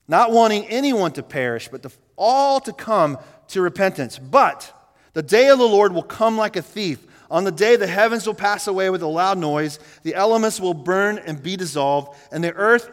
Not 0.07 0.31
wanting 0.31 0.65
anyone 0.67 1.11
to 1.13 1.23
perish, 1.23 1.67
but 1.67 1.83
to, 1.83 1.91
all 2.15 2.59
to 2.61 2.71
come 2.71 3.17
to 3.49 3.61
repentance. 3.61 4.17
But 4.19 4.71
the 5.13 5.23
day 5.23 5.49
of 5.49 5.57
the 5.57 5.67
Lord 5.67 5.93
will 5.93 6.03
come 6.03 6.37
like 6.37 6.55
a 6.55 6.61
thief. 6.61 7.05
On 7.29 7.43
the 7.43 7.51
day 7.51 7.75
the 7.75 7.87
heavens 7.87 8.27
will 8.27 8.33
pass 8.33 8.67
away 8.67 8.89
with 8.89 9.01
a 9.01 9.07
loud 9.07 9.37
noise, 9.37 9.79
the 10.03 10.15
elements 10.15 10.59
will 10.59 10.73
burn 10.73 11.17
and 11.19 11.41
be 11.41 11.55
dissolved, 11.55 12.15
and 12.31 12.43
the 12.43 12.53
earth 12.53 12.91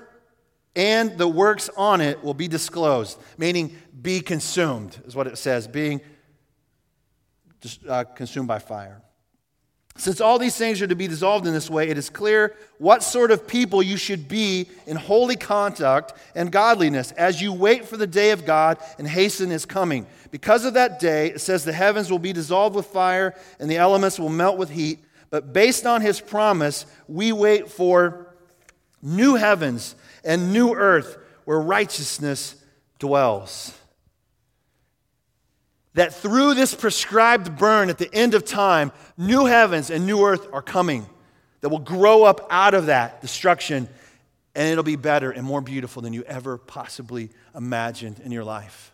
and 0.74 1.18
the 1.18 1.28
works 1.28 1.68
on 1.76 2.00
it 2.00 2.22
will 2.24 2.34
be 2.34 2.48
disclosed, 2.48 3.18
meaning 3.36 3.76
be 4.00 4.20
consumed, 4.20 5.00
is 5.06 5.14
what 5.14 5.26
it 5.26 5.36
says, 5.36 5.68
being 5.68 6.00
uh, 7.88 8.04
consumed 8.04 8.48
by 8.48 8.58
fire. 8.58 9.02
Since 9.96 10.22
all 10.22 10.38
these 10.38 10.56
things 10.56 10.80
are 10.80 10.86
to 10.86 10.96
be 10.96 11.06
dissolved 11.06 11.46
in 11.46 11.52
this 11.52 11.68
way, 11.68 11.88
it 11.88 11.98
is 11.98 12.08
clear 12.08 12.56
what 12.78 13.02
sort 13.02 13.30
of 13.30 13.46
people 13.46 13.82
you 13.82 13.98
should 13.98 14.26
be 14.26 14.68
in 14.86 14.96
holy 14.96 15.36
conduct 15.36 16.14
and 16.34 16.50
godliness 16.50 17.12
as 17.12 17.42
you 17.42 17.52
wait 17.52 17.84
for 17.84 17.98
the 17.98 18.06
day 18.06 18.30
of 18.30 18.46
God 18.46 18.78
and 18.98 19.06
hasten 19.06 19.50
his 19.50 19.66
coming. 19.66 20.06
Because 20.30 20.64
of 20.64 20.74
that 20.74 20.98
day, 20.98 21.28
it 21.28 21.40
says 21.40 21.64
the 21.64 21.72
heavens 21.74 22.10
will 22.10 22.18
be 22.18 22.32
dissolved 22.32 22.74
with 22.74 22.86
fire 22.86 23.34
and 23.60 23.70
the 23.70 23.76
elements 23.76 24.18
will 24.18 24.30
melt 24.30 24.56
with 24.56 24.70
heat. 24.70 24.98
But 25.28 25.52
based 25.52 25.84
on 25.84 26.00
his 26.00 26.20
promise, 26.20 26.86
we 27.06 27.32
wait 27.32 27.70
for 27.70 28.34
new 29.02 29.34
heavens 29.34 29.94
and 30.24 30.54
new 30.54 30.74
earth 30.74 31.18
where 31.44 31.60
righteousness 31.60 32.56
dwells. 32.98 33.78
That 35.94 36.14
through 36.14 36.54
this 36.54 36.74
prescribed 36.74 37.58
burn 37.58 37.90
at 37.90 37.98
the 37.98 38.12
end 38.14 38.34
of 38.34 38.44
time, 38.44 38.92
new 39.18 39.44
heavens 39.44 39.90
and 39.90 40.06
new 40.06 40.24
earth 40.24 40.48
are 40.52 40.62
coming 40.62 41.06
that 41.60 41.68
will 41.68 41.78
grow 41.78 42.24
up 42.24 42.46
out 42.50 42.74
of 42.74 42.86
that 42.86 43.20
destruction, 43.20 43.88
and 44.54 44.68
it'll 44.68 44.84
be 44.84 44.96
better 44.96 45.30
and 45.30 45.46
more 45.46 45.60
beautiful 45.60 46.02
than 46.02 46.12
you 46.12 46.22
ever 46.24 46.58
possibly 46.58 47.30
imagined 47.54 48.20
in 48.20 48.32
your 48.32 48.44
life. 48.44 48.92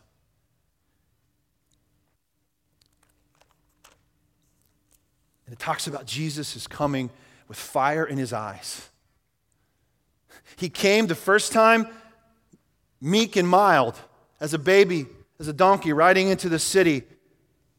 And 5.47 5.55
it 5.55 5.59
talks 5.59 5.87
about 5.87 6.05
Jesus 6.05 6.57
is 6.57 6.67
coming 6.67 7.09
with 7.49 7.57
fire 7.57 8.05
in 8.05 8.19
his 8.19 8.35
eyes. 8.35 8.89
He 10.57 10.69
came 10.69 11.07
the 11.07 11.15
first 11.15 11.53
time 11.53 11.87
meek 13.01 13.37
and 13.37 13.49
mild, 13.49 13.99
as 14.41 14.53
a 14.53 14.59
baby, 14.59 15.07
as 15.39 15.49
a 15.49 15.53
donkey, 15.53 15.93
riding 15.93 16.29
into 16.29 16.49
the 16.49 16.59
city 16.59 17.03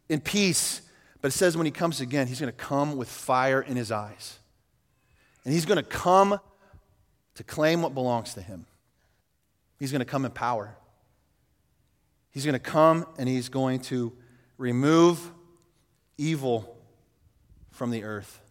in 0.08 0.22
peace. 0.22 0.82
But 1.22 1.30
it 1.30 1.32
says 1.32 1.58
when 1.58 1.66
he 1.66 1.72
comes 1.72 2.02
again, 2.02 2.28
he's 2.28 2.40
going 2.40 2.52
to 2.52 2.58
come 2.58 2.96
with 2.96 3.10
fire 3.10 3.62
in 3.62 3.76
his 3.76 3.92
eyes. 3.92 4.40
And 5.44 5.54
he's 5.54 5.66
going 5.66 5.78
to 5.78 5.84
come 5.84 6.40
to 7.36 7.44
claim 7.44 7.82
what 7.82 7.94
belongs 7.94 8.34
to 8.36 8.42
him. 8.42 8.66
He's 9.80 9.92
going 9.92 10.00
to 10.00 10.06
come 10.06 10.26
in 10.26 10.32
power. 10.32 10.76
He's 12.32 12.46
going 12.46 12.54
to 12.54 12.60
come 12.60 13.06
and 13.18 13.28
he's 13.28 13.50
going 13.50 13.80
to 13.82 14.14
remove 14.58 15.32
evil 16.18 16.78
from 17.72 17.92
the 17.92 18.04
earth. 18.04 18.42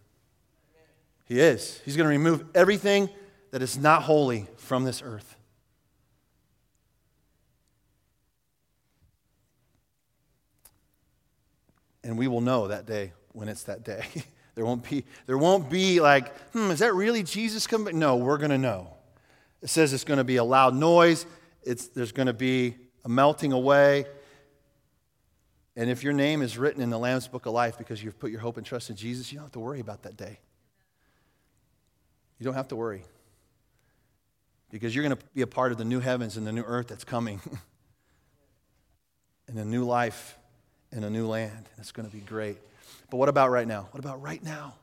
He 1.27 1.41
is. 1.41 1.81
He's 1.85 1.97
going 1.97 2.07
to 2.07 2.11
remove 2.11 2.45
everything 2.55 3.11
that 3.51 3.63
is 3.63 3.79
not 3.79 4.03
holy 4.03 4.47
from 4.57 4.85
this 4.85 5.03
earth. 5.03 5.37
And 12.05 12.17
we 12.17 12.29
will 12.29 12.41
know 12.41 12.69
that 12.69 12.87
day 12.87 13.13
when 13.33 13.49
it's 13.49 13.65
that 13.65 13.85
day. 13.85 14.05
there 14.55 14.65
won't 14.65 14.89
be, 14.89 15.05
there 15.27 15.39
won't 15.39 15.69
be 15.69 16.01
like, 16.01 16.37
hmm, 16.53 16.71
is 16.71 16.81
that 16.81 16.95
really 16.95 17.23
Jesus 17.23 17.67
coming? 17.67 17.99
No, 17.99 18.17
we're 18.17 18.39
going 18.39 18.51
to 18.51 18.59
know. 18.59 18.89
It 19.63 19.69
says 19.69 19.93
it's 19.93 20.05
going 20.05 20.19
to 20.19 20.25
be 20.25 20.37
a 20.37 20.45
loud 20.45 20.75
noise, 20.75 21.27
it's, 21.63 21.89
there's 21.89 22.13
going 22.13 22.29
to 22.29 22.33
be 22.33 22.77
a 23.05 23.09
melting 23.09 23.53
away. 23.53 24.07
And 25.77 25.89
if 25.89 26.03
your 26.03 26.13
name 26.13 26.43
is 26.43 26.59
written 26.59 26.83
in 26.83 26.91
the 26.91 26.99
Lamb's 26.99 27.29
Book 27.29 27.47
of 27.47 27.53
Life 27.53 27.79
because 27.79 28.03
you've 28.03 28.19
put 28.19 28.33
your 28.33 28.41
hope 28.41 28.57
and 28.57 28.67
trust 28.67 28.91
in 28.91 28.97
Jesus, 28.97 29.31
you 29.31 29.39
don't 29.39 29.45
have 29.45 29.53
to 29.53 29.61
worry 29.61 29.79
about 29.79 30.03
that 30.03 30.17
day. 30.17 30.41
You 32.39 32.45
don't 32.45 32.55
have 32.55 32.69
to 32.69 32.77
worry 32.77 33.05
because 34.71 34.95
you're 34.95 35.05
going 35.05 35.17
to 35.17 35.25
be 35.35 35.43
a 35.43 35.47
part 35.47 35.73
of 35.73 35.79
the 35.79 35.85
new 35.85 36.01
heavens 36.01 36.37
and 36.37 36.47
the 36.47 36.53
new 36.53 36.63
earth 36.63 36.89
that's 36.89 37.05
coming, 37.05 37.41
and 39.49 39.59
a 39.59 39.65
new 39.65 39.85
life 39.85 40.37
in 40.93 41.05
a 41.05 41.11
new 41.11 41.27
land. 41.27 41.69
It's 41.79 41.93
going 41.93 42.09
to 42.09 42.15
be 42.15 42.23
great. 42.23 42.59
But 43.11 43.17
what 43.17 43.29
about 43.29 43.51
right 43.51 43.67
now? 43.67 43.89
What 43.91 43.99
about 44.01 44.23
right 44.23 44.43
now? 44.43 44.75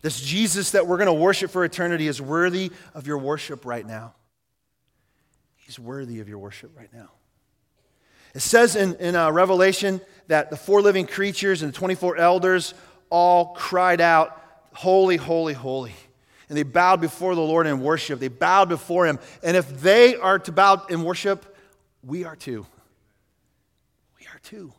This 0.00 0.20
Jesus 0.20 0.72
that 0.72 0.86
we're 0.86 0.96
going 0.96 1.06
to 1.06 1.12
worship 1.12 1.50
for 1.50 1.64
eternity 1.64 2.06
is 2.06 2.20
worthy 2.20 2.70
of 2.94 3.06
your 3.06 3.18
worship 3.18 3.64
right 3.64 3.86
now. 3.86 4.14
He's 5.56 5.78
worthy 5.78 6.20
of 6.20 6.28
your 6.28 6.38
worship 6.38 6.70
right 6.76 6.92
now. 6.94 7.10
It 8.34 8.40
says 8.40 8.76
in, 8.76 8.94
in 8.96 9.16
uh, 9.16 9.30
Revelation 9.32 10.00
that 10.28 10.50
the 10.50 10.56
four 10.56 10.80
living 10.82 11.06
creatures 11.06 11.62
and 11.62 11.72
the 11.72 11.76
24 11.76 12.16
elders 12.16 12.74
all 13.10 13.54
cried 13.54 14.00
out, 14.00 14.42
Holy, 14.72 15.16
holy, 15.16 15.54
holy. 15.54 15.94
And 16.48 16.56
they 16.56 16.62
bowed 16.62 17.00
before 17.00 17.34
the 17.34 17.40
Lord 17.40 17.66
in 17.66 17.80
worship. 17.80 18.20
They 18.20 18.28
bowed 18.28 18.68
before 18.68 19.06
Him. 19.06 19.18
And 19.42 19.56
if 19.56 19.80
they 19.80 20.14
are 20.14 20.38
to 20.38 20.52
bow 20.52 20.86
in 20.88 21.02
worship, 21.02 21.56
we 22.08 22.24
are 22.24 22.34
too. 22.34 22.66
We 24.18 24.26
are 24.26 24.38
too. 24.42 24.72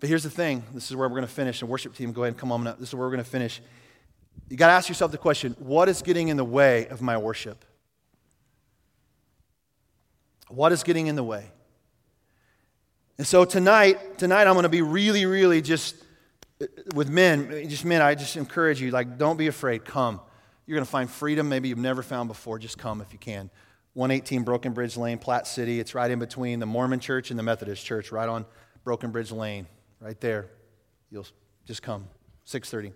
But 0.00 0.08
here's 0.08 0.24
the 0.24 0.30
thing 0.30 0.64
this 0.74 0.90
is 0.90 0.96
where 0.96 1.08
we're 1.08 1.16
going 1.16 1.28
to 1.28 1.32
finish. 1.32 1.62
And 1.62 1.70
worship 1.70 1.94
team, 1.94 2.12
go 2.12 2.22
ahead 2.22 2.34
and 2.34 2.38
come 2.38 2.50
on 2.50 2.66
up. 2.66 2.78
This 2.78 2.88
is 2.88 2.94
where 2.94 3.06
we're 3.06 3.14
going 3.14 3.24
to 3.24 3.30
finish. 3.30 3.62
You 4.48 4.56
got 4.56 4.66
to 4.66 4.72
ask 4.72 4.88
yourself 4.88 5.12
the 5.12 5.18
question 5.18 5.54
what 5.60 5.88
is 5.88 6.02
getting 6.02 6.28
in 6.28 6.36
the 6.36 6.44
way 6.44 6.88
of 6.88 7.00
my 7.00 7.16
worship? 7.16 7.64
What 10.48 10.72
is 10.72 10.82
getting 10.82 11.06
in 11.06 11.14
the 11.14 11.22
way? 11.22 11.46
And 13.18 13.26
so 13.26 13.44
tonight, 13.44 14.18
tonight 14.18 14.46
I'm 14.46 14.54
going 14.54 14.64
to 14.64 14.68
be 14.68 14.82
really, 14.82 15.26
really 15.26 15.62
just 15.62 15.94
uh, 16.60 16.66
with 16.94 17.08
men, 17.08 17.68
just 17.68 17.84
men, 17.84 18.02
I 18.02 18.16
just 18.16 18.36
encourage 18.36 18.80
you, 18.80 18.90
like, 18.90 19.16
don't 19.18 19.36
be 19.36 19.46
afraid. 19.46 19.84
Come. 19.84 20.20
You're 20.66 20.76
going 20.76 20.86
to 20.86 20.90
find 20.90 21.08
freedom 21.08 21.48
maybe 21.48 21.68
you've 21.68 21.78
never 21.78 22.02
found 22.02 22.28
before. 22.28 22.58
Just 22.58 22.78
come 22.78 23.00
if 23.00 23.12
you 23.12 23.18
can. 23.18 23.50
118 23.94 24.44
Broken 24.44 24.72
Bridge 24.72 24.96
Lane, 24.96 25.18
Platte 25.18 25.46
City. 25.46 25.80
It's 25.80 25.94
right 25.94 26.10
in 26.10 26.18
between 26.18 26.60
the 26.60 26.66
Mormon 26.66 27.00
church 27.00 27.30
and 27.30 27.38
the 27.38 27.42
Methodist 27.42 27.84
church, 27.84 28.12
right 28.12 28.28
on 28.28 28.46
Broken 28.84 29.10
Bridge 29.10 29.32
Lane, 29.32 29.66
right 30.00 30.20
there. 30.20 30.46
You'll 31.10 31.26
just 31.66 31.82
come. 31.82 32.06
6:30. 32.46 32.92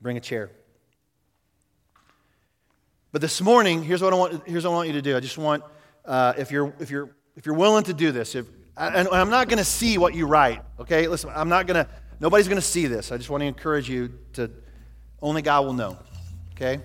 Bring 0.00 0.16
a 0.16 0.20
chair. 0.20 0.50
But 3.12 3.20
this 3.20 3.40
morning, 3.40 3.82
here's 3.82 4.02
what 4.02 4.12
I 4.12 4.16
want. 4.16 4.46
Here's 4.46 4.64
what 4.64 4.72
I 4.72 4.74
want 4.74 4.88
you 4.88 4.94
to 4.94 5.02
do. 5.02 5.16
I 5.16 5.20
just 5.20 5.38
want, 5.38 5.62
uh, 6.04 6.34
if 6.36 6.50
you're 6.50 6.72
if 6.80 6.90
you're 6.90 7.10
if 7.36 7.46
you're 7.46 7.54
willing 7.54 7.84
to 7.84 7.94
do 7.94 8.12
this, 8.12 8.34
if 8.34 8.46
and 8.76 9.08
I'm 9.08 9.30
not 9.30 9.48
going 9.48 9.58
to 9.58 9.64
see 9.64 9.98
what 9.98 10.14
you 10.14 10.26
write. 10.26 10.62
Okay, 10.80 11.06
listen. 11.06 11.30
I'm 11.34 11.48
not 11.48 11.66
going 11.66 11.84
to. 11.84 11.90
Nobody's 12.20 12.48
going 12.48 12.60
to 12.60 12.66
see 12.66 12.86
this. 12.86 13.12
I 13.12 13.16
just 13.16 13.30
want 13.30 13.42
to 13.42 13.46
encourage 13.46 13.88
you 13.88 14.12
to. 14.34 14.50
Only 15.22 15.42
God 15.42 15.64
will 15.64 15.72
know. 15.72 15.98
Okay. 16.52 16.80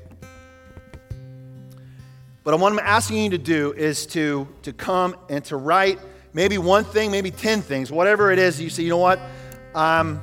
But 2.43 2.59
what 2.59 2.71
I'm 2.71 2.79
asking 2.79 3.17
you 3.17 3.29
to 3.31 3.37
do 3.37 3.73
is 3.73 4.05
to, 4.07 4.47
to 4.63 4.73
come 4.73 5.15
and 5.29 5.43
to 5.45 5.57
write 5.57 5.99
maybe 6.33 6.57
one 6.57 6.83
thing, 6.83 7.11
maybe 7.11 7.31
10 7.31 7.61
things, 7.61 7.91
whatever 7.91 8.31
it 8.31 8.39
is. 8.39 8.61
You 8.61 8.69
say, 8.69 8.83
you 8.83 8.89
know 8.89 8.97
what? 8.97 9.19
Um, 9.75 10.21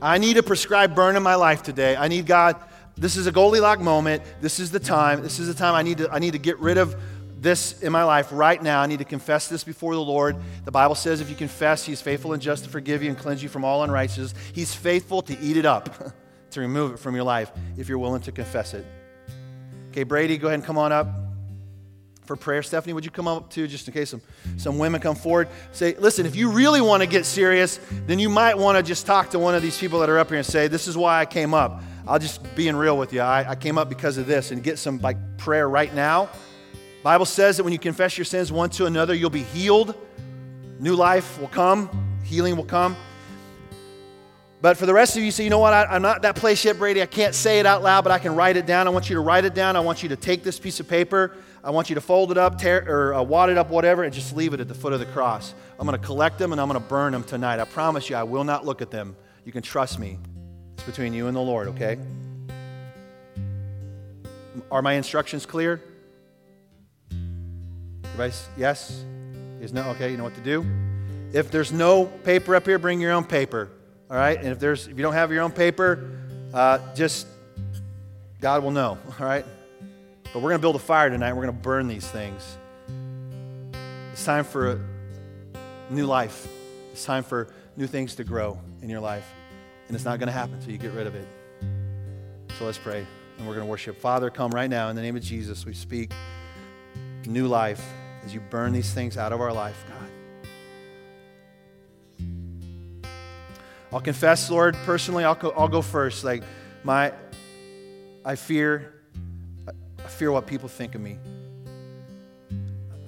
I 0.00 0.18
need 0.18 0.36
a 0.36 0.42
prescribed 0.42 0.94
burn 0.94 1.16
in 1.16 1.22
my 1.22 1.36
life 1.36 1.62
today. 1.62 1.96
I 1.96 2.08
need 2.08 2.26
God. 2.26 2.56
This 2.96 3.16
is 3.16 3.26
a 3.26 3.32
Goldilocks 3.32 3.82
moment. 3.82 4.22
This 4.40 4.60
is 4.60 4.70
the 4.70 4.80
time. 4.80 5.22
This 5.22 5.38
is 5.38 5.48
the 5.48 5.54
time 5.54 5.74
I 5.74 5.82
need 5.82 5.98
to, 5.98 6.10
I 6.10 6.18
need 6.18 6.32
to 6.32 6.38
get 6.38 6.58
rid 6.58 6.76
of 6.76 6.96
this 7.40 7.80
in 7.82 7.92
my 7.92 8.04
life 8.04 8.28
right 8.30 8.62
now. 8.62 8.80
I 8.80 8.86
need 8.86 8.98
to 8.98 9.04
confess 9.04 9.48
this 9.48 9.64
before 9.64 9.94
the 9.94 10.02
Lord. 10.02 10.36
The 10.64 10.70
Bible 10.70 10.94
says 10.94 11.20
if 11.20 11.30
you 11.30 11.36
confess, 11.36 11.84
He's 11.84 12.00
faithful 12.00 12.32
and 12.32 12.42
just 12.42 12.64
to 12.64 12.70
forgive 12.70 13.02
you 13.02 13.08
and 13.08 13.18
cleanse 13.18 13.42
you 13.42 13.48
from 13.48 13.64
all 13.64 13.82
unrighteousness. 13.82 14.34
He's 14.52 14.74
faithful 14.74 15.22
to 15.22 15.38
eat 15.40 15.56
it 15.56 15.66
up, 15.66 16.12
to 16.50 16.60
remove 16.60 16.92
it 16.92 16.98
from 16.98 17.14
your 17.14 17.24
life 17.24 17.50
if 17.76 17.88
you're 17.88 17.98
willing 17.98 18.22
to 18.22 18.32
confess 18.32 18.74
it. 18.74 18.86
Okay, 19.92 20.04
Brady, 20.04 20.38
go 20.38 20.46
ahead 20.46 20.58
and 20.58 20.64
come 20.64 20.78
on 20.78 20.90
up 20.90 21.06
for 22.24 22.34
prayer. 22.34 22.62
Stephanie, 22.62 22.94
would 22.94 23.04
you 23.04 23.10
come 23.10 23.28
up 23.28 23.50
too, 23.50 23.68
just 23.68 23.86
in 23.86 23.92
case 23.92 24.08
some, 24.08 24.22
some 24.56 24.78
women 24.78 25.02
come 25.02 25.14
forward? 25.14 25.48
Say, 25.72 25.94
listen, 25.98 26.24
if 26.24 26.34
you 26.34 26.50
really 26.50 26.80
want 26.80 27.02
to 27.02 27.06
get 27.06 27.26
serious, 27.26 27.78
then 28.06 28.18
you 28.18 28.30
might 28.30 28.56
want 28.56 28.78
to 28.78 28.82
just 28.82 29.04
talk 29.04 29.28
to 29.32 29.38
one 29.38 29.54
of 29.54 29.60
these 29.60 29.76
people 29.76 30.00
that 30.00 30.08
are 30.08 30.18
up 30.18 30.30
here 30.30 30.38
and 30.38 30.46
say, 30.46 30.66
this 30.66 30.88
is 30.88 30.96
why 30.96 31.20
I 31.20 31.26
came 31.26 31.52
up. 31.52 31.82
I'll 32.06 32.18
just 32.18 32.56
being 32.56 32.74
real 32.74 32.96
with 32.96 33.12
you. 33.12 33.20
I, 33.20 33.50
I 33.50 33.54
came 33.54 33.76
up 33.76 33.90
because 33.90 34.16
of 34.16 34.26
this 34.26 34.50
and 34.50 34.62
get 34.62 34.78
some 34.78 34.98
like 35.00 35.18
prayer 35.36 35.68
right 35.68 35.94
now. 35.94 36.30
Bible 37.02 37.26
says 37.26 37.58
that 37.58 37.64
when 37.64 37.74
you 37.74 37.78
confess 37.78 38.16
your 38.16 38.24
sins 38.24 38.50
one 38.50 38.70
to 38.70 38.86
another, 38.86 39.12
you'll 39.12 39.28
be 39.28 39.42
healed. 39.42 39.94
New 40.80 40.96
life 40.96 41.38
will 41.38 41.48
come, 41.48 41.90
healing 42.24 42.56
will 42.56 42.64
come. 42.64 42.96
But 44.62 44.78
for 44.78 44.86
the 44.86 44.94
rest 44.94 45.16
of 45.16 45.22
you, 45.22 45.30
say, 45.30 45.44
you 45.44 45.50
know 45.50 45.58
what? 45.58 45.74
I, 45.74 45.96
am 45.96 46.02
not 46.02 46.22
that 46.22 46.36
place 46.36 46.64
yet, 46.64 46.78
Brady. 46.78 47.02
I 47.02 47.06
can't 47.06 47.34
say 47.34 47.58
it 47.58 47.66
out 47.66 47.82
loud, 47.82 48.04
but 48.04 48.12
I 48.12 48.18
can 48.18 48.34
write 48.34 48.56
it 48.56 48.64
down. 48.64 48.86
I 48.86 48.90
want 48.90 49.10
you 49.10 49.16
to 49.16 49.20
write 49.20 49.44
it 49.44 49.54
down. 49.54 49.76
I 49.76 49.80
want 49.80 50.02
you 50.02 50.08
to 50.10 50.16
take 50.16 50.44
this 50.44 50.58
piece 50.58 50.80
of 50.80 50.88
paper 50.88 51.36
I 51.64 51.70
want 51.70 51.88
you 51.88 51.94
to 51.94 52.00
fold 52.00 52.32
it 52.32 52.38
up, 52.38 52.58
tear, 52.58 52.84
or 52.88 53.14
uh, 53.14 53.22
wad 53.22 53.48
it 53.48 53.56
up, 53.56 53.70
whatever, 53.70 54.02
and 54.02 54.12
just 54.12 54.34
leave 54.34 54.52
it 54.52 54.58
at 54.58 54.66
the 54.66 54.74
foot 54.74 54.92
of 54.92 54.98
the 54.98 55.06
cross. 55.06 55.54
I'm 55.78 55.86
going 55.86 55.98
to 55.98 56.04
collect 56.04 56.38
them 56.38 56.50
and 56.50 56.60
I'm 56.60 56.68
going 56.68 56.80
to 56.80 56.88
burn 56.88 57.12
them 57.12 57.22
tonight. 57.22 57.60
I 57.60 57.64
promise 57.64 58.10
you, 58.10 58.16
I 58.16 58.24
will 58.24 58.42
not 58.42 58.66
look 58.66 58.82
at 58.82 58.90
them. 58.90 59.14
You 59.44 59.52
can 59.52 59.62
trust 59.62 60.00
me. 60.00 60.18
It's 60.74 60.82
between 60.82 61.14
you 61.14 61.28
and 61.28 61.36
the 61.36 61.40
Lord, 61.40 61.68
okay? 61.68 61.98
Are 64.72 64.82
my 64.82 64.94
instructions 64.94 65.46
clear? 65.46 65.80
Everybody's 68.04 68.48
yes? 68.56 69.04
Is 69.60 69.72
no? 69.72 69.88
Okay, 69.90 70.10
you 70.10 70.16
know 70.16 70.24
what 70.24 70.34
to 70.34 70.40
do? 70.40 70.66
If 71.32 71.52
there's 71.52 71.70
no 71.70 72.06
paper 72.06 72.56
up 72.56 72.66
here, 72.66 72.78
bring 72.80 73.00
your 73.00 73.12
own 73.12 73.24
paper. 73.24 73.70
All 74.12 74.18
right? 74.18 74.36
And 74.36 74.48
if 74.48 74.60
there's 74.60 74.86
if 74.88 74.96
you 74.98 75.02
don't 75.02 75.14
have 75.14 75.32
your 75.32 75.42
own 75.42 75.52
paper, 75.52 76.10
uh, 76.52 76.78
just 76.94 77.26
God 78.42 78.62
will 78.62 78.70
know. 78.70 78.98
All 79.18 79.26
right? 79.26 79.46
But 80.24 80.42
we're 80.42 80.50
going 80.50 80.58
to 80.58 80.62
build 80.62 80.76
a 80.76 80.80
fire 80.80 81.08
tonight. 81.08 81.32
We're 81.32 81.44
going 81.44 81.56
to 81.56 81.62
burn 81.62 81.88
these 81.88 82.06
things. 82.06 82.58
It's 84.12 84.24
time 84.24 84.44
for 84.44 84.72
a 84.72 84.80
new 85.88 86.04
life. 86.04 86.46
It's 86.92 87.04
time 87.04 87.22
for 87.22 87.48
new 87.76 87.86
things 87.86 88.14
to 88.16 88.24
grow 88.24 88.58
in 88.82 88.90
your 88.90 89.00
life. 89.00 89.26
And 89.88 89.94
it's 89.94 90.04
not 90.04 90.18
going 90.18 90.26
to 90.26 90.32
happen 90.32 90.56
until 90.56 90.72
you 90.72 90.78
get 90.78 90.92
rid 90.92 91.06
of 91.06 91.14
it. 91.14 91.26
So 92.58 92.66
let's 92.66 92.78
pray. 92.78 93.06
And 93.38 93.46
we're 93.46 93.54
going 93.54 93.66
to 93.66 93.70
worship. 93.70 93.98
Father, 93.98 94.28
come 94.28 94.50
right 94.52 94.68
now 94.68 94.90
in 94.90 94.96
the 94.96 95.02
name 95.02 95.16
of 95.16 95.22
Jesus. 95.22 95.64
We 95.64 95.72
speak 95.72 96.12
new 97.26 97.46
life 97.46 97.82
as 98.24 98.34
you 98.34 98.40
burn 98.40 98.72
these 98.72 98.92
things 98.92 99.16
out 99.16 99.32
of 99.32 99.40
our 99.40 99.52
life, 99.52 99.84
God. 99.88 100.21
I'll 103.92 104.00
confess, 104.00 104.50
Lord, 104.50 104.74
personally, 104.84 105.24
I'll 105.24 105.34
go, 105.34 105.50
I'll 105.50 105.68
go 105.68 105.82
first. 105.82 106.24
Like, 106.24 106.42
my, 106.84 107.12
I 108.24 108.36
fear 108.36 108.92
I 110.04 110.08
fear 110.08 110.32
what 110.32 110.46
people 110.46 110.68
think 110.68 110.94
of 110.94 111.00
me. 111.00 111.16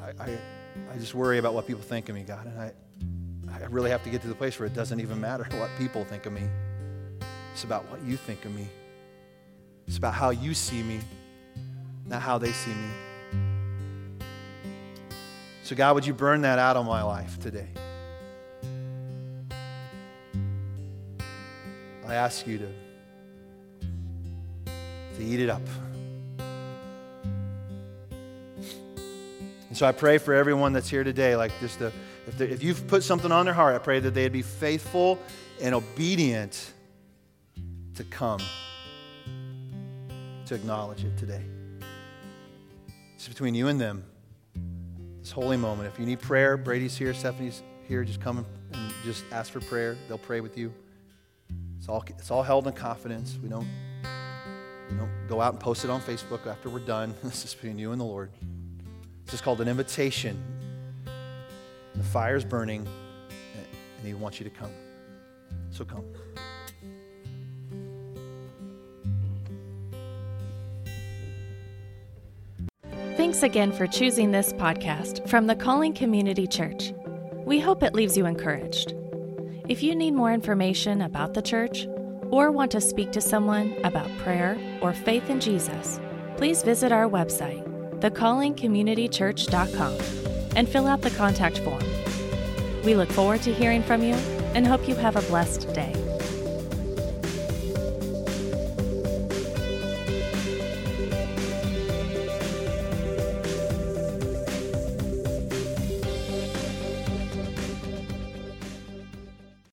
I, 0.00 0.24
I, 0.24 0.38
I 0.92 0.96
just 0.98 1.14
worry 1.14 1.38
about 1.38 1.54
what 1.54 1.66
people 1.66 1.82
think 1.82 2.08
of 2.08 2.14
me, 2.14 2.22
God. 2.22 2.46
And 2.46 2.60
I, 2.60 2.72
I 3.52 3.66
really 3.66 3.90
have 3.90 4.04
to 4.04 4.10
get 4.10 4.22
to 4.22 4.28
the 4.28 4.34
place 4.34 4.58
where 4.58 4.66
it 4.66 4.74
doesn't 4.74 5.00
even 5.00 5.20
matter 5.20 5.46
what 5.58 5.70
people 5.76 6.04
think 6.04 6.26
of 6.26 6.32
me. 6.32 6.42
It's 7.52 7.64
about 7.64 7.84
what 7.90 8.02
you 8.02 8.16
think 8.16 8.44
of 8.44 8.54
me. 8.54 8.68
It's 9.88 9.98
about 9.98 10.14
how 10.14 10.30
you 10.30 10.54
see 10.54 10.82
me, 10.82 11.00
not 12.06 12.22
how 12.22 12.38
they 12.38 12.52
see 12.52 12.72
me. 12.72 12.90
So, 15.62 15.74
God, 15.74 15.94
would 15.94 16.06
you 16.06 16.14
burn 16.14 16.42
that 16.42 16.58
out 16.58 16.76
of 16.76 16.86
my 16.86 17.02
life 17.02 17.40
today? 17.40 17.68
I 22.14 22.16
ask 22.16 22.46
you 22.46 22.58
to, 22.58 22.68
to 25.16 25.24
eat 25.24 25.40
it 25.40 25.50
up. 25.50 25.62
And 29.68 29.76
so 29.76 29.84
I 29.84 29.90
pray 29.90 30.18
for 30.18 30.32
everyone 30.32 30.72
that's 30.72 30.88
here 30.88 31.02
today, 31.02 31.34
like 31.34 31.50
just 31.58 31.80
to, 31.80 31.90
if, 32.28 32.40
if 32.40 32.62
you've 32.62 32.86
put 32.86 33.02
something 33.02 33.32
on 33.32 33.46
their 33.46 33.54
heart, 33.54 33.74
I 33.74 33.78
pray 33.78 33.98
that 33.98 34.14
they'd 34.14 34.32
be 34.32 34.42
faithful 34.42 35.18
and 35.60 35.74
obedient 35.74 36.72
to 37.96 38.04
come 38.04 38.38
to 40.46 40.54
acknowledge 40.54 41.02
it 41.02 41.16
today. 41.18 41.42
It's 43.16 43.26
between 43.26 43.56
you 43.56 43.66
and 43.66 43.80
them. 43.80 44.04
This 45.18 45.32
holy 45.32 45.56
moment. 45.56 45.92
If 45.92 45.98
you 45.98 46.06
need 46.06 46.20
prayer, 46.20 46.56
Brady's 46.56 46.96
here, 46.96 47.12
Stephanie's 47.12 47.64
here. 47.88 48.04
Just 48.04 48.20
come 48.20 48.38
and 48.38 48.94
just 49.02 49.24
ask 49.32 49.50
for 49.50 49.60
prayer. 49.60 49.96
They'll 50.06 50.16
pray 50.16 50.40
with 50.40 50.56
you. 50.56 50.72
It's 51.84 51.90
all, 51.90 52.02
it's 52.08 52.30
all 52.30 52.42
held 52.42 52.66
in 52.66 52.72
confidence. 52.72 53.38
We 53.42 53.50
don't, 53.50 53.68
we 54.90 54.96
don't 54.96 55.10
go 55.28 55.42
out 55.42 55.52
and 55.52 55.60
post 55.60 55.84
it 55.84 55.90
on 55.90 56.00
Facebook 56.00 56.46
after 56.46 56.70
we're 56.70 56.78
done. 56.78 57.14
This 57.22 57.44
is 57.44 57.52
between 57.52 57.78
you 57.78 57.92
and 57.92 58.00
the 58.00 58.06
Lord. 58.06 58.30
This 59.26 59.34
is 59.34 59.42
called 59.42 59.60
an 59.60 59.68
invitation. 59.68 60.42
The 61.94 62.02
fire's 62.02 62.42
burning, 62.42 62.88
and 63.98 64.06
He 64.06 64.14
wants 64.14 64.40
you 64.40 64.44
to 64.44 64.50
come. 64.50 64.70
So 65.72 65.84
come. 65.84 66.06
Thanks 73.18 73.42
again 73.42 73.72
for 73.72 73.86
choosing 73.86 74.30
this 74.30 74.54
podcast 74.54 75.28
from 75.28 75.46
the 75.46 75.54
Calling 75.54 75.92
Community 75.92 76.46
Church. 76.46 76.94
We 77.44 77.60
hope 77.60 77.82
it 77.82 77.92
leaves 77.92 78.16
you 78.16 78.24
encouraged. 78.24 78.94
If 79.66 79.82
you 79.82 79.94
need 79.94 80.12
more 80.12 80.30
information 80.30 81.00
about 81.00 81.32
the 81.32 81.40
church 81.40 81.88
or 82.30 82.50
want 82.50 82.70
to 82.72 82.82
speak 82.82 83.12
to 83.12 83.22
someone 83.22 83.74
about 83.82 84.10
prayer 84.18 84.58
or 84.82 84.92
faith 84.92 85.30
in 85.30 85.40
Jesus, 85.40 85.98
please 86.36 86.62
visit 86.62 86.92
our 86.92 87.08
website 87.08 87.62
thecallingcommunitychurch.com 88.00 89.98
and 90.56 90.68
fill 90.68 90.86
out 90.86 91.00
the 91.00 91.10
contact 91.12 91.60
form. 91.60 91.82
We 92.84 92.94
look 92.94 93.10
forward 93.10 93.40
to 93.42 93.54
hearing 93.54 93.82
from 93.82 94.02
you 94.02 94.12
and 94.54 94.66
hope 94.66 94.86
you 94.86 94.96
have 94.96 95.16
a 95.16 95.22
blessed 95.22 95.72
day. 95.72 96.03